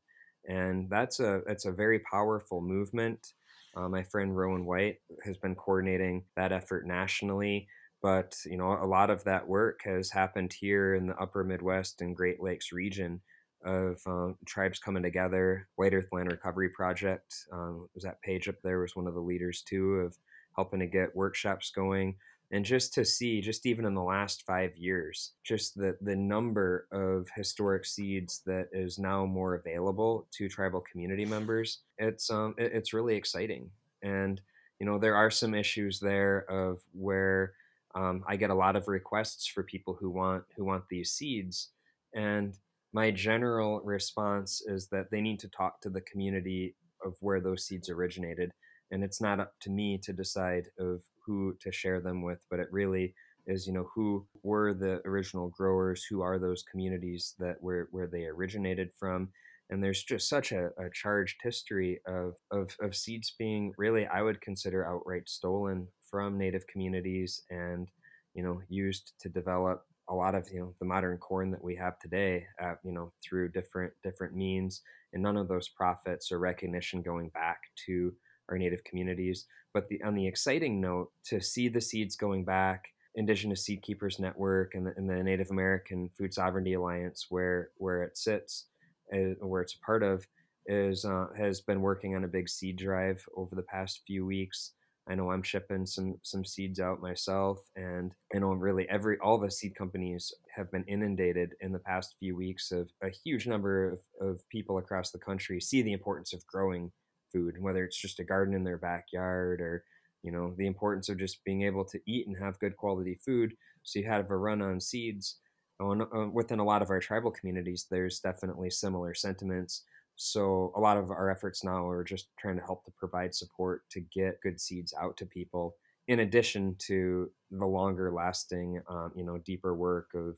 and 0.49 0.88
that's 0.91 1.21
a 1.21 1.43
that's 1.47 1.67
a 1.67 1.73
very 1.73 1.99
powerful 2.00 2.61
movement 2.61 3.35
uh, 3.76 3.88
my 3.88 4.02
friend 4.02 4.37
rowan 4.37 4.64
white 4.64 4.97
has 5.25 5.37
been 5.38 5.55
coordinating 5.55 6.25
that 6.37 6.52
effort 6.52 6.87
nationally 6.87 7.67
but 8.02 8.35
you 8.45 8.57
know 8.57 8.79
a 8.81 8.87
lot 8.87 9.11
of 9.11 9.23
that 9.25 9.47
work 9.47 9.81
has 9.85 10.11
happened 10.11 10.52
here 10.52 10.95
in 10.95 11.07
the 11.07 11.17
upper 11.17 11.45
midwest 11.45 12.00
and 12.00 12.17
great 12.17 12.43
lakes 12.43 12.73
region 12.73 13.21
of 13.64 14.00
uh, 14.07 14.33
tribes 14.47 14.79
coming 14.79 15.02
together. 15.02 15.69
White 15.76 15.95
Earth 15.95 16.09
Land 16.12 16.31
Recovery 16.31 16.71
Project 16.71 17.35
um, 17.52 17.88
was 17.95 18.05
that 18.05 18.21
page 18.23 18.49
up 18.49 18.57
there 18.62 18.81
was 18.81 18.97
one 18.97 19.07
of 19.07 19.14
the 19.14 19.21
leaders 19.21 19.62
too 19.62 19.95
of 19.97 20.17
helping 20.57 20.81
to 20.81 20.87
get 20.87 21.14
workshops 21.17 21.71
going 21.71 22.17
and 22.53 22.67
just 22.67 22.93
to 22.93 23.05
see 23.05 23.41
just 23.41 23.65
even 23.65 23.87
in 23.87 23.95
the 23.95 24.03
last 24.03 24.45
five 24.47 24.77
years 24.77 25.33
just 25.43 25.75
the 25.75 25.97
the 26.03 26.15
number 26.15 26.87
of 26.93 27.27
historic 27.35 27.85
seeds 27.85 28.43
that 28.47 28.69
is 28.73 28.99
now 28.99 29.25
more 29.25 29.55
available 29.55 30.29
to 30.31 30.49
tribal 30.49 30.85
community 30.93 31.25
members 31.25 31.81
it's 31.99 32.31
um 32.31 32.55
it, 32.59 32.73
it's 32.75 32.93
really 32.93 33.17
exciting. 33.17 33.71
And 34.03 34.41
you 34.79 34.87
know 34.87 34.99
there 34.99 35.17
are 35.17 35.31
some 35.31 35.55
issues 35.55 36.01
there 36.01 36.45
of 36.51 36.81
where 36.93 37.53
um, 37.95 38.25
I 38.27 38.37
get 38.37 38.51
a 38.51 38.55
lot 38.55 38.75
of 38.75 38.89
requests 38.89 39.47
for 39.47 39.63
people 39.63 39.97
who 39.99 40.11
want 40.11 40.45
who 40.57 40.65
want 40.65 40.85
these 40.91 41.13
seeds 41.13 41.71
and 42.15 42.57
my 42.95 43.11
general 43.11 43.81
response 43.81 44.63
is 44.67 44.89
that 44.89 45.11
they 45.11 45.23
need 45.23 45.41
to 45.41 45.49
talk 45.49 45.81
to 45.81 45.91
the 45.91 46.03
community 46.03 46.75
of 47.05 47.15
where 47.21 47.41
those 47.41 47.65
seeds 47.67 47.89
originated 47.89 48.51
and 48.91 49.03
it's 49.05 49.21
not 49.21 49.41
up 49.41 49.55
to 49.61 49.71
me 49.71 49.99
to 50.03 50.13
decide 50.13 50.69
of 50.79 51.03
who 51.26 51.57
to 51.61 51.73
share 51.73 52.00
them 52.00 52.23
with 52.23 52.41
but 52.50 52.61
it 52.61 52.69
really 52.71 53.14
is 53.47 53.67
you 53.67 53.73
know 53.73 53.88
who 53.95 54.26
were 54.43 54.73
the 54.73 55.00
original 55.07 55.49
growers 55.49 56.05
who 56.05 56.21
are 56.21 56.38
those 56.38 56.62
communities 56.62 57.35
that 57.38 57.57
where 57.61 57.88
where 57.91 58.07
they 58.07 58.25
originated 58.25 58.91
from 58.99 59.29
and 59.71 59.83
there's 59.83 60.02
just 60.02 60.29
such 60.29 60.52
a, 60.52 60.67
a 60.79 60.91
charged 60.93 61.37
history 61.43 62.00
of, 62.07 62.35
of 62.50 62.76
of 62.81 62.95
seeds 62.95 63.35
being 63.38 63.73
really 63.79 64.07
i 64.07 64.23
would 64.23 64.41
consider 64.41 64.87
outright 64.87 65.29
stolen 65.29 65.87
from 66.11 66.38
native 66.38 66.67
communities 66.67 67.43
and 67.50 67.88
you 68.35 68.43
know 68.43 68.61
used 68.69 69.12
to 69.21 69.29
develop 69.29 69.85
a 70.09 70.14
lot 70.14 70.35
of 70.35 70.47
you 70.52 70.61
know 70.61 70.75
the 70.79 70.87
modern 70.87 71.17
corn 71.19 71.50
that 71.50 71.62
we 71.62 71.75
have 71.75 71.99
today 71.99 72.45
uh, 72.62 72.75
you 72.85 72.93
know 72.93 73.12
through 73.23 73.49
different 73.49 73.93
different 74.02 74.35
means 74.35 74.83
and 75.12 75.23
none 75.23 75.37
of 75.37 75.49
those 75.49 75.69
profits 75.69 76.31
or 76.33 76.38
recognition 76.38 77.02
going 77.02 77.29
back 77.31 77.59
to 77.87 78.12
our 78.53 78.59
native 78.59 78.85
communities 78.85 79.47
but 79.75 79.89
the 79.89 80.01
on 80.03 80.15
the 80.15 80.27
exciting 80.27 80.81
note 80.81 81.11
to 81.25 81.41
see 81.41 81.69
the 81.69 81.81
seeds 81.81 82.15
going 82.15 82.45
back 82.45 82.85
indigenous 83.15 83.65
seed 83.65 83.83
keepers 83.83 84.19
network 84.19 84.75
and 84.75 84.87
the, 84.87 84.93
and 84.97 85.11
the 85.11 85.23
native 85.23 85.51
american 85.51 86.09
food 86.17 86.33
sovereignty 86.33 86.75
alliance 86.75 87.27
where 87.29 87.71
where 87.77 88.03
it 88.05 88.17
sits 88.17 88.67
uh, 89.13 89.35
where 89.41 89.63
it's 89.63 89.75
a 89.75 89.85
part 89.85 90.03
of 90.03 90.27
is 90.67 91.05
uh, 91.05 91.27
has 91.37 91.61
been 91.61 91.81
working 91.81 92.15
on 92.15 92.25
a 92.25 92.29
big 92.29 92.49
seed 92.49 92.77
drive 92.77 93.25
over 93.37 93.55
the 93.55 93.63
past 93.63 94.03
few 94.07 94.25
weeks. 94.25 94.73
I 95.09 95.17
know 95.17 95.33
I'm 95.33 95.43
shipping 95.43 95.85
some 95.85 96.15
some 96.23 96.45
seeds 96.45 96.79
out 96.79 97.03
myself, 97.03 97.59
and 97.75 98.13
I 98.35 98.39
know 98.39 98.53
really 98.53 98.89
every 98.89 99.19
all 99.19 99.39
the 99.39 99.51
seed 99.51 99.75
companies 99.75 100.33
have 100.55 100.71
been 100.71 100.85
inundated 100.85 101.55
in 101.61 101.73
the 101.73 101.81
past 101.81 102.15
few 102.21 102.37
weeks 102.37 102.71
of 102.71 102.89
a 103.03 103.11
huge 103.11 103.47
number 103.49 103.99
of, 104.21 104.29
of 104.29 104.49
people 104.49 104.79
across 104.79 105.11
the 105.11 105.19
country 105.19 105.61
see 105.61 105.83
the 105.83 105.93
importance 105.93 106.33
of 106.33 106.47
growing 106.47 106.93
food, 107.33 107.61
whether 107.61 107.85
it's 107.85 108.01
just 108.01 108.21
a 108.21 108.25
garden 108.25 108.55
in 108.55 108.65
their 108.65 108.79
backyard 108.79 109.61
or 109.61 109.85
you 110.23 110.31
know 110.31 110.55
the 110.57 110.67
importance 110.67 111.09
of 111.09 111.19
just 111.19 111.45
being 111.45 111.62
able 111.62 111.85
to 111.85 112.01
eat 112.07 112.27
and 112.27 112.37
have 112.39 112.59
good 112.59 112.77
quality 112.77 113.19
food. 113.25 113.55
So 113.83 113.99
you 113.99 114.07
have 114.07 114.31
a 114.31 114.37
run 114.37 114.62
on 114.62 114.81
seeds. 114.81 115.39
Uh, 115.81 116.29
within 116.33 116.61
a 116.61 116.65
lot 116.65 116.81
of 116.81 116.91
our 116.91 117.01
tribal 117.01 117.33
communities, 117.33 117.87
there's 117.91 118.21
definitely 118.21 118.71
similar 118.71 119.15
sentiments 119.15 119.83
so 120.17 120.73
a 120.77 120.81
lot 120.81 120.97
of 120.97 121.11
our 121.11 121.31
efforts 121.31 121.65
now 121.65 121.89
are 121.89 122.05
just 122.05 122.29
trying 122.39 122.57
to 122.57 122.65
help 122.65 122.85
to 122.85 122.93
provide 122.93 123.35
support 123.35 123.83
to 123.91 124.01
get 124.01 124.41
good 124.43 124.61
seeds 124.61 124.95
out 125.01 125.17
to 125.19 125.27
people 125.27 125.77
in 126.09 126.21
addition 126.21 126.77
to 126.79 127.31
the 127.51 127.65
longer 127.65 128.12
lasting, 128.12 128.81
um, 128.89 129.12
you 129.15 129.25
know, 129.25 129.39
deeper 129.39 129.75
work 129.75 130.11
of 130.15 130.37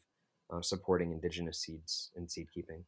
uh, 0.53 0.61
supporting 0.61 1.13
indigenous 1.13 1.61
seeds 1.61 2.11
and 2.17 2.31
seed 2.31 2.47
keeping. 2.53 2.85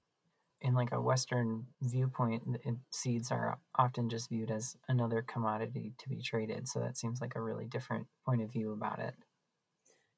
In 0.61 0.75
like 0.75 0.93
a 0.93 1.01
Western 1.01 1.67
viewpoint, 1.83 2.45
seeds 2.91 3.31
are 3.31 3.61
often 3.75 4.09
just 4.09 4.29
viewed 4.31 4.51
as 4.51 4.77
another 4.89 5.23
commodity 5.23 5.95
to 5.99 6.09
be 6.09 6.21
traded. 6.23 6.69
So 6.69 6.81
that 6.81 6.97
seems 6.97 7.21
like 7.21 7.37
a 7.37 7.43
really 7.43 7.67
different 7.67 8.09
point 8.25 8.43
of 8.43 8.53
view 8.53 8.73
about 8.73 8.99
it. 8.99 9.15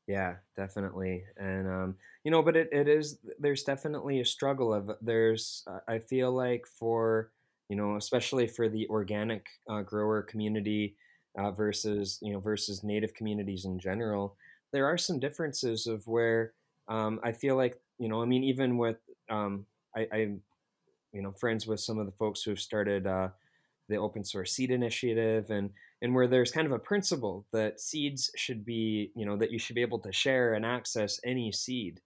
Yeah, 0.07 0.39
definitely. 0.57 1.27
And, 1.37 1.69
um, 1.69 1.97
you 2.25 2.31
know, 2.31 2.43
but 2.43 2.57
it, 2.57 2.71
it 2.73 2.89
is, 2.89 3.19
there's 3.39 3.63
definitely 3.63 4.21
a 4.21 4.25
struggle 4.25 4.73
of, 4.73 4.91
there's, 5.03 5.67
I 5.87 5.99
feel 5.99 6.33
like 6.33 6.67
for, 6.67 7.33
you 7.69 7.77
know, 7.77 7.97
especially 7.97 8.47
for 8.47 8.71
the 8.71 8.89
organic 8.89 9.49
uh, 9.69 9.83
grower 9.83 10.23
community 10.23 10.97
uh, 11.37 11.51
versus, 11.51 12.19
you 12.23 12.33
know, 12.33 12.41
versus 12.41 12.83
native 12.83 13.13
communities 13.13 13.67
in 13.67 13.79
general, 13.79 14.39
there 14.73 14.87
are 14.87 14.97
some 14.97 15.21
differences 15.21 15.87
of 15.87 16.07
where 16.07 16.55
um, 16.89 17.21
I 17.23 17.33
feel 17.33 17.57
like, 17.57 17.79
you 17.99 18.09
know, 18.09 18.23
I 18.23 18.25
mean, 18.25 18.45
even 18.45 18.79
with, 18.79 19.01
um, 19.29 19.67
I, 19.99 20.07
I, 20.13 20.19
you 21.13 21.23
know, 21.23 21.33
friends 21.33 21.67
with 21.67 21.81
some 21.81 21.99
of 21.99 22.07
the 22.07 22.13
folks 22.13 22.43
who 22.43 22.51
have 22.51 22.61
started 22.61 23.07
uh, 23.07 23.29
the 23.89 23.97
open 23.97 24.25
source 24.25 24.53
seed 24.53 24.71
initiative 24.71 25.51
and, 25.51 25.71
and 26.03 26.15
where 26.15 26.29
there's 26.29 26.53
kind 26.53 26.67
of 26.67 26.73
a 26.73 26.79
principle 26.79 27.47
that 27.53 27.81
seeds 27.81 28.31
should 28.37 28.65
be, 28.65 29.11
you 29.17 29.27
know, 29.27 29.37
that 29.37 29.51
you 29.51 29.59
should 29.59 29.75
be 29.75 29.83
able 29.83 29.99
to 30.01 30.13
share 30.13 30.55
and 30.55 30.65
access 30.65 31.21
any 31.25 31.51
seed. 31.51 32.01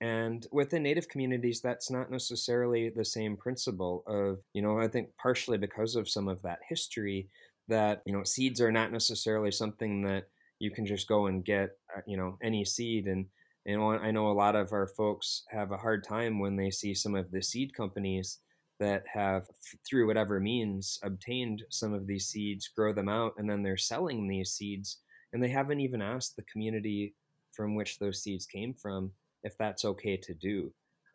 And 0.00 0.46
within 0.52 0.82
Native 0.82 1.08
communities, 1.08 1.60
that's 1.60 1.90
not 1.90 2.10
necessarily 2.10 2.90
the 2.90 3.04
same 3.04 3.36
principle 3.36 4.04
of, 4.06 4.38
you 4.52 4.60
know, 4.60 4.78
I 4.78 4.88
think 4.88 5.08
partially 5.16 5.56
because 5.56 5.96
of 5.96 6.08
some 6.08 6.28
of 6.28 6.42
that 6.42 6.58
history 6.68 7.28
that, 7.68 8.02
you 8.04 8.12
know, 8.12 8.22
seeds 8.24 8.60
are 8.60 8.72
not 8.72 8.92
necessarily 8.92 9.50
something 9.50 10.02
that 10.02 10.24
you 10.58 10.70
can 10.70 10.84
just 10.84 11.08
go 11.08 11.26
and 11.26 11.44
get, 11.44 11.70
uh, 11.96 12.02
you 12.06 12.16
know, 12.16 12.36
any 12.42 12.64
seed. 12.64 13.06
And, 13.06 13.26
and 13.66 13.82
I 13.82 14.10
know 14.10 14.28
a 14.28 14.32
lot 14.32 14.56
of 14.56 14.72
our 14.72 14.86
folks 14.86 15.42
have 15.48 15.72
a 15.72 15.78
hard 15.78 16.04
time 16.04 16.38
when 16.38 16.56
they 16.56 16.70
see 16.70 16.94
some 16.94 17.14
of 17.14 17.30
the 17.30 17.42
seed 17.42 17.74
companies 17.74 18.40
that 18.78 19.04
have, 19.12 19.46
through 19.88 20.06
whatever 20.06 20.38
means, 20.38 20.98
obtained 21.02 21.62
some 21.70 21.94
of 21.94 22.06
these 22.06 22.26
seeds, 22.26 22.68
grow 22.68 22.92
them 22.92 23.08
out, 23.08 23.32
and 23.38 23.48
then 23.48 23.62
they're 23.62 23.76
selling 23.76 24.26
these 24.26 24.50
seeds, 24.50 24.98
and 25.32 25.42
they 25.42 25.48
haven't 25.48 25.80
even 25.80 26.02
asked 26.02 26.36
the 26.36 26.42
community 26.42 27.14
from 27.52 27.74
which 27.74 27.98
those 27.98 28.22
seeds 28.22 28.44
came 28.44 28.74
from 28.74 29.10
if 29.44 29.56
that's 29.56 29.84
okay 29.84 30.16
to 30.16 30.34
do. 30.34 30.72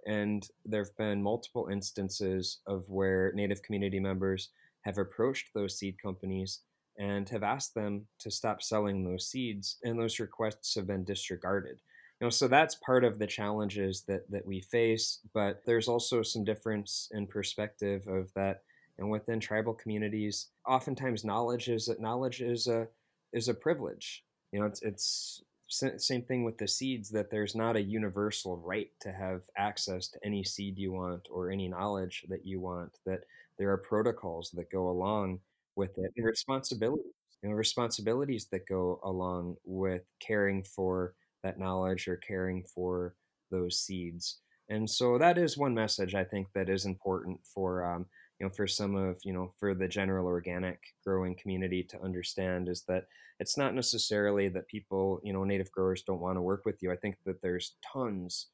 And 0.08 0.48
there 0.66 0.84
have 0.84 0.98
been 0.98 1.22
multiple 1.22 1.68
instances 1.72 2.60
of 2.66 2.84
where 2.88 3.32
Native 3.36 3.62
community 3.62 4.00
members 4.00 4.50
have 4.82 4.98
approached 4.98 5.50
those 5.54 5.78
seed 5.78 6.02
companies 6.02 6.62
and 6.98 7.30
have 7.30 7.44
asked 7.44 7.76
them 7.76 8.08
to 8.20 8.32
stop 8.32 8.64
selling 8.64 9.04
those 9.04 9.28
seeds, 9.30 9.78
and 9.84 10.00
those 10.00 10.20
requests 10.20 10.74
have 10.76 10.88
been 10.88 11.04
disregarded 11.04 11.80
you 12.20 12.26
know 12.26 12.30
so 12.30 12.48
that's 12.48 12.76
part 12.76 13.04
of 13.04 13.20
the 13.20 13.28
challenges 13.28 14.02
that 14.04 14.30
that 14.30 14.46
we 14.46 14.62
face 14.62 15.20
but 15.34 15.62
there's 15.66 15.88
also 15.88 16.22
some 16.22 16.44
difference 16.44 17.10
in 17.14 17.26
perspective 17.28 18.08
of 18.08 18.32
that 18.34 18.62
and 18.98 19.10
within 19.10 19.40
tribal 19.40 19.74
communities 19.74 20.48
oftentimes 20.68 21.24
knowledge 21.24 21.70
is 21.70 21.90
knowledge 22.00 22.42
is 22.42 22.68
a 22.68 22.88
is 23.32 23.48
a 23.48 23.54
privilege. 23.54 24.24
You 24.52 24.60
know 24.60 24.66
it's 24.66 24.82
it's 24.82 25.44
same 25.68 26.24
thing 26.24 26.44
with 26.44 26.58
the 26.58 26.68
seeds 26.68 27.10
that 27.12 27.30
there's 27.30 27.56
not 27.56 27.76
a 27.76 27.82
universal 27.82 28.58
right 28.58 28.90
to 29.02 29.12
have 29.12 29.44
access 29.56 30.08
to 30.08 30.20
any 30.26 30.44
seed 30.44 30.80
you 30.80 30.92
want 30.92 31.28
or 31.32 31.52
any 31.52 31.68
knowledge 31.68 32.26
that 32.28 32.44
you 32.44 32.60
want 32.60 32.98
that 33.06 33.22
there 33.60 33.70
are 33.72 33.78
protocols 33.78 34.50
that 34.56 34.72
go 34.72 34.90
along 34.90 35.40
with 35.76 35.92
it 36.00 36.12
and 36.18 36.26
responsibilities 36.26 37.14
know 37.44 37.52
responsibilities 37.52 38.48
that 38.52 38.68
go 38.68 39.00
along 39.04 39.56
with 39.64 40.02
caring 40.20 40.64
for 40.64 41.14
that 41.44 41.60
knowledge 41.60 42.08
or 42.08 42.18
caring 42.18 42.64
for 42.64 43.16
those 43.52 43.80
seeds. 43.80 44.40
And 44.70 44.90
so 44.90 45.18
that 45.18 45.38
is 45.38 45.58
one 45.58 45.74
message 45.74 46.14
I 46.14 46.24
think 46.24 46.48
that 46.54 46.70
is 46.70 46.86
important 46.86 47.40
for 47.44 47.84
um, 47.84 48.06
you 48.40 48.46
know 48.46 48.54
for 48.56 48.68
some 48.68 48.96
of 48.96 49.18
you 49.24 49.34
know 49.34 49.54
for 49.60 49.74
the 49.74 49.88
general 49.88 50.28
organic 50.28 50.80
growing 51.06 51.36
community 51.36 51.84
to 51.90 52.02
understand 52.02 52.70
is 52.70 52.84
that 52.88 53.06
it's 53.40 53.58
not 53.58 53.74
necessarily 53.74 54.48
that 54.50 54.68
people 54.68 55.20
you 55.24 55.34
know 55.34 55.44
native 55.44 55.72
growers 55.72 56.04
don't 56.04 56.22
want 56.22 56.38
to 56.38 56.42
work 56.42 56.64
with 56.66 56.82
you. 56.82 56.92
I 56.92 56.98
think 56.98 57.18
that 57.26 57.42
there's 57.42 57.76
tons 57.94 58.48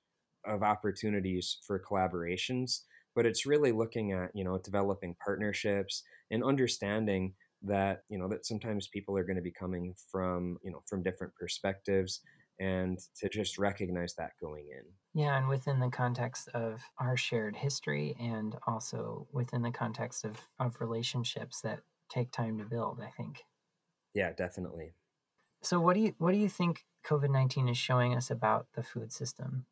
of 0.46 0.64
opportunities 0.64 1.58
for 1.66 1.80
collaborations, 1.80 2.82
but 3.16 3.26
it's 3.26 3.46
really 3.46 3.72
looking 3.72 4.14
at 4.14 4.32
you 4.34 4.46
know 4.46 4.58
developing 4.58 5.16
partnerships 5.24 6.04
and 6.32 6.44
understanding 6.44 7.34
that 7.64 8.04
you 8.10 8.18
know 8.18 8.28
that 8.30 8.46
sometimes 8.46 8.88
people 8.88 9.18
are 9.18 9.24
going 9.24 9.36
to 9.36 9.42
be 9.42 9.52
coming 9.52 9.94
from 10.12 10.58
you 10.64 10.72
know 10.72 10.82
from 10.88 11.04
different 11.04 11.34
perspectives 11.36 12.22
and 12.60 13.00
to 13.20 13.30
just 13.30 13.58
recognize 13.58 14.16
that 14.16 14.32
going 14.42 14.68
in. 14.70 14.84
Yeah, 15.14 15.38
and 15.38 15.48
within 15.48 15.80
the 15.80 15.90
context 15.90 16.50
of 16.54 16.82
our 17.00 17.18
shared 17.18 17.56
history 17.56 18.16
and 18.20 18.56
also 18.68 19.28
within 19.32 19.62
the 19.62 19.72
context 19.72 20.26
of, 20.26 20.38
of 20.60 20.80
relationships 20.80 21.62
that 21.62 21.82
take 22.10 22.32
time 22.32 22.58
to 22.58 22.66
build, 22.66 23.00
I 23.02 23.10
think. 23.10 23.44
Yeah, 24.14 24.32
definitely. 24.34 24.94
So 25.62 25.80
what 25.80 25.96
do 25.96 26.02
you 26.02 26.16
what 26.18 26.32
do 26.32 26.38
you 26.38 26.50
think 26.50 26.86
COVID-19 27.06 27.72
is 27.72 27.78
showing 27.78 28.16
us 28.16 28.30
about 28.30 28.68
the 28.76 28.84
food 28.84 29.12
system? 29.12 29.66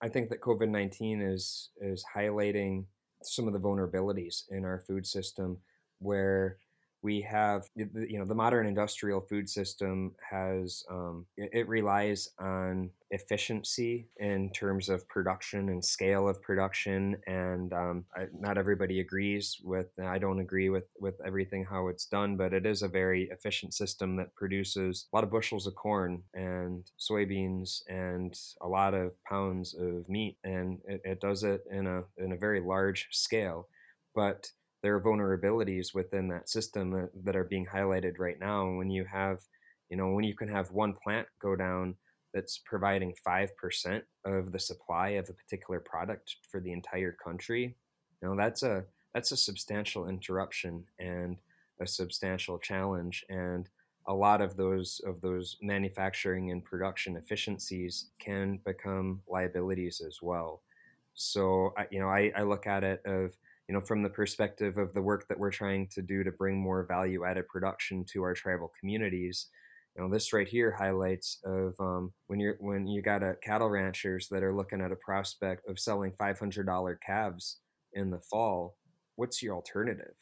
I 0.00 0.08
think 0.08 0.30
that 0.30 0.40
COVID-19 0.40 1.32
is 1.32 1.70
is 1.80 2.04
highlighting 2.16 2.86
some 3.22 3.46
of 3.46 3.52
the 3.52 3.60
vulnerabilities 3.60 4.44
in 4.50 4.64
our 4.64 4.78
food 4.78 5.06
system 5.06 5.58
where 5.98 6.58
we 7.02 7.20
have 7.22 7.68
you 7.74 8.18
know 8.18 8.24
the 8.24 8.34
modern 8.34 8.66
industrial 8.66 9.20
food 9.20 9.48
system 9.48 10.14
has 10.30 10.84
um, 10.90 11.26
it, 11.36 11.50
it, 11.52 11.68
relies 11.68 12.30
on 12.38 12.90
efficiency 13.10 14.08
in 14.18 14.50
terms 14.50 14.88
of 14.88 15.06
production 15.08 15.68
and 15.68 15.84
scale 15.84 16.28
of 16.28 16.42
production 16.42 17.16
and 17.26 17.72
um, 17.72 18.04
I, 18.16 18.26
not 18.38 18.58
everybody 18.58 19.00
agrees 19.00 19.58
with 19.62 19.86
i 20.02 20.18
don't 20.18 20.40
agree 20.40 20.70
with 20.70 20.84
with 20.98 21.14
everything 21.24 21.64
how 21.64 21.88
it's 21.88 22.06
done 22.06 22.36
but 22.36 22.52
it 22.52 22.66
is 22.66 22.82
a 22.82 22.88
very 22.88 23.28
efficient 23.30 23.74
system 23.74 24.16
that 24.16 24.34
produces 24.34 25.06
a 25.12 25.16
lot 25.16 25.24
of 25.24 25.30
bushels 25.30 25.66
of 25.66 25.74
corn 25.74 26.22
and 26.34 26.90
soybeans 26.98 27.82
and 27.88 28.38
a 28.60 28.68
lot 28.68 28.94
of 28.94 29.12
pounds 29.24 29.74
of 29.74 30.08
meat 30.08 30.36
and 30.44 30.78
it, 30.86 31.00
it 31.04 31.20
does 31.20 31.44
it 31.44 31.64
in 31.70 31.86
a 31.86 32.02
in 32.16 32.32
a 32.32 32.36
very 32.36 32.60
large 32.60 33.08
scale. 33.10 33.68
But 34.14 34.50
there 34.82 34.94
are 34.94 35.00
vulnerabilities 35.00 35.94
within 35.94 36.28
that 36.28 36.48
system 36.48 36.90
that, 36.90 37.10
that 37.24 37.36
are 37.36 37.44
being 37.44 37.66
highlighted 37.66 38.18
right 38.18 38.38
now. 38.38 38.70
When 38.70 38.90
you 38.90 39.04
have, 39.04 39.40
you 39.90 39.96
know, 39.96 40.10
when 40.10 40.24
you 40.24 40.34
can 40.34 40.48
have 40.48 40.70
one 40.70 40.94
plant 40.94 41.26
go 41.40 41.56
down 41.56 41.94
that's 42.32 42.58
providing 42.58 43.14
5% 43.26 44.02
of 44.24 44.52
the 44.52 44.58
supply 44.58 45.10
of 45.10 45.28
a 45.28 45.32
particular 45.32 45.80
product 45.80 46.36
for 46.50 46.60
the 46.60 46.72
entire 46.72 47.12
country, 47.12 47.76
you 48.22 48.28
know, 48.28 48.36
that's 48.36 48.62
a, 48.62 48.84
that's 49.14 49.32
a 49.32 49.36
substantial 49.36 50.08
interruption 50.08 50.84
and 50.98 51.36
a 51.80 51.86
substantial 51.86 52.58
challenge. 52.58 53.24
And 53.28 53.68
a 54.06 54.14
lot 54.14 54.40
of 54.40 54.56
those 54.56 55.00
of 55.06 55.20
those 55.20 55.56
manufacturing 55.60 56.50
and 56.50 56.64
production 56.64 57.16
efficiencies 57.16 58.06
can 58.18 58.58
become 58.64 59.20
liabilities 59.28 60.00
as 60.04 60.20
well. 60.22 60.62
So, 61.14 61.74
you 61.90 62.00
know, 62.00 62.08
I, 62.08 62.32
I 62.34 62.42
look 62.42 62.66
at 62.66 62.84
it 62.84 63.02
of, 63.04 63.36
you 63.68 63.74
know, 63.74 63.82
from 63.82 64.02
the 64.02 64.08
perspective 64.08 64.78
of 64.78 64.94
the 64.94 65.02
work 65.02 65.28
that 65.28 65.38
we're 65.38 65.50
trying 65.50 65.88
to 65.88 66.00
do 66.00 66.24
to 66.24 66.32
bring 66.32 66.58
more 66.58 66.86
value 66.86 67.24
added 67.24 67.46
production 67.48 68.04
to 68.12 68.22
our 68.22 68.34
tribal 68.34 68.72
communities. 68.80 69.48
You 69.94 70.02
know, 70.02 70.10
this 70.10 70.32
right 70.32 70.48
here 70.48 70.70
highlights 70.70 71.38
of 71.44 71.74
um, 71.78 72.12
when 72.28 72.40
you're 72.40 72.56
when 72.60 72.86
you 72.86 73.02
got 73.02 73.22
a 73.22 73.36
cattle 73.42 73.68
ranchers 73.68 74.28
that 74.30 74.42
are 74.42 74.54
looking 74.54 74.80
at 74.80 74.92
a 74.92 74.96
prospect 74.96 75.68
of 75.68 75.78
selling 75.78 76.12
$500 76.12 76.96
calves 77.04 77.58
in 77.92 78.10
the 78.10 78.20
fall. 78.20 78.76
What's 79.16 79.42
your 79.42 79.54
alternative? 79.54 80.14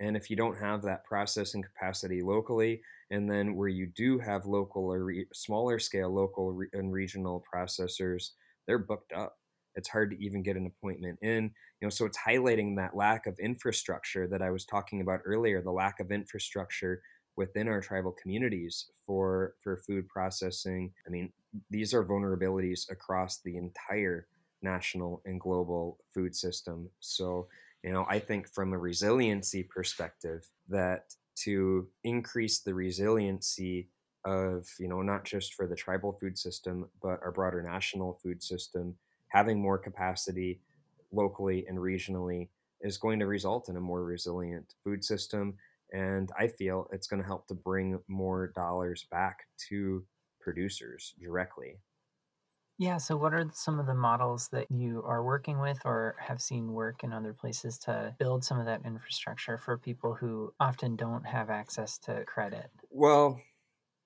And 0.00 0.16
if 0.16 0.30
you 0.30 0.36
don't 0.36 0.58
have 0.58 0.82
that 0.82 1.04
processing 1.04 1.62
capacity 1.62 2.22
locally, 2.22 2.82
and 3.10 3.30
then 3.30 3.56
where 3.56 3.68
you 3.68 3.86
do 3.94 4.18
have 4.18 4.46
local 4.46 4.92
or 4.92 5.04
re- 5.04 5.26
smaller 5.32 5.78
scale 5.78 6.14
local 6.14 6.52
re- 6.52 6.68
and 6.72 6.92
regional 6.92 7.42
processors, 7.52 8.30
they're 8.66 8.78
booked 8.78 9.12
up 9.12 9.36
it's 9.76 9.88
hard 9.88 10.10
to 10.10 10.22
even 10.24 10.42
get 10.42 10.56
an 10.56 10.66
appointment 10.66 11.18
in 11.22 11.44
you 11.80 11.86
know 11.86 11.90
so 11.90 12.04
it's 12.04 12.18
highlighting 12.18 12.76
that 12.76 12.96
lack 12.96 13.26
of 13.26 13.38
infrastructure 13.38 14.26
that 14.26 14.42
i 14.42 14.50
was 14.50 14.64
talking 14.64 15.00
about 15.00 15.20
earlier 15.24 15.62
the 15.62 15.70
lack 15.70 16.00
of 16.00 16.10
infrastructure 16.10 17.00
within 17.36 17.68
our 17.68 17.80
tribal 17.80 18.12
communities 18.12 18.86
for 19.06 19.54
for 19.62 19.76
food 19.76 20.08
processing. 20.08 20.92
I 21.06 21.10
mean 21.10 21.32
these 21.70 21.94
are 21.94 22.04
vulnerabilities 22.04 22.90
across 22.90 23.40
the 23.40 23.56
entire 23.56 24.26
national 24.62 25.22
and 25.26 25.40
global 25.40 25.98
food 26.12 26.34
system. 26.34 26.88
So 27.00 27.46
you 27.82 27.92
know 27.92 28.06
i 28.08 28.18
think 28.18 28.48
from 28.52 28.72
a 28.72 28.78
resiliency 28.78 29.62
perspective 29.62 30.48
that 30.68 31.14
to 31.36 31.86
increase 32.04 32.60
the 32.60 32.74
resiliency 32.74 33.90
of 34.24 34.66
you 34.80 34.88
know 34.88 35.02
not 35.02 35.24
just 35.24 35.54
for 35.54 35.66
the 35.66 35.76
tribal 35.76 36.12
food 36.12 36.36
system 36.36 36.88
but 37.00 37.20
our 37.22 37.30
broader 37.30 37.62
national 37.62 38.18
food 38.22 38.42
system 38.42 38.94
having 39.36 39.60
more 39.60 39.78
capacity 39.78 40.62
locally 41.12 41.66
and 41.66 41.78
regionally 41.78 42.50
is 42.80 42.98
going 42.98 43.18
to 43.20 43.26
result 43.26 43.68
in 43.68 43.76
a 43.76 43.80
more 43.80 44.04
resilient 44.04 44.74
food 44.84 45.04
system 45.04 45.56
and 45.92 46.30
I 46.38 46.48
feel 46.48 46.88
it's 46.92 47.06
going 47.06 47.22
to 47.22 47.26
help 47.26 47.46
to 47.48 47.54
bring 47.54 48.02
more 48.08 48.48
dollars 48.48 49.06
back 49.10 49.46
to 49.68 50.06
producers 50.40 51.14
directly. 51.20 51.80
Yeah, 52.78 52.96
so 52.98 53.16
what 53.18 53.32
are 53.34 53.50
some 53.52 53.78
of 53.78 53.86
the 53.86 53.94
models 53.94 54.48
that 54.48 54.70
you 54.70 55.02
are 55.02 55.22
working 55.24 55.58
with 55.60 55.80
or 55.84 56.16
have 56.20 56.40
seen 56.42 56.72
work 56.72 57.02
in 57.04 57.12
other 57.12 57.32
places 57.34 57.78
to 57.80 58.14
build 58.18 58.44
some 58.44 58.58
of 58.58 58.66
that 58.66 58.84
infrastructure 58.84 59.56
for 59.58 59.76
people 59.78 60.14
who 60.14 60.54
often 60.60 60.96
don't 60.96 61.24
have 61.26 61.48
access 61.50 61.98
to 62.00 62.24
credit? 62.26 62.70
Well, 62.90 63.40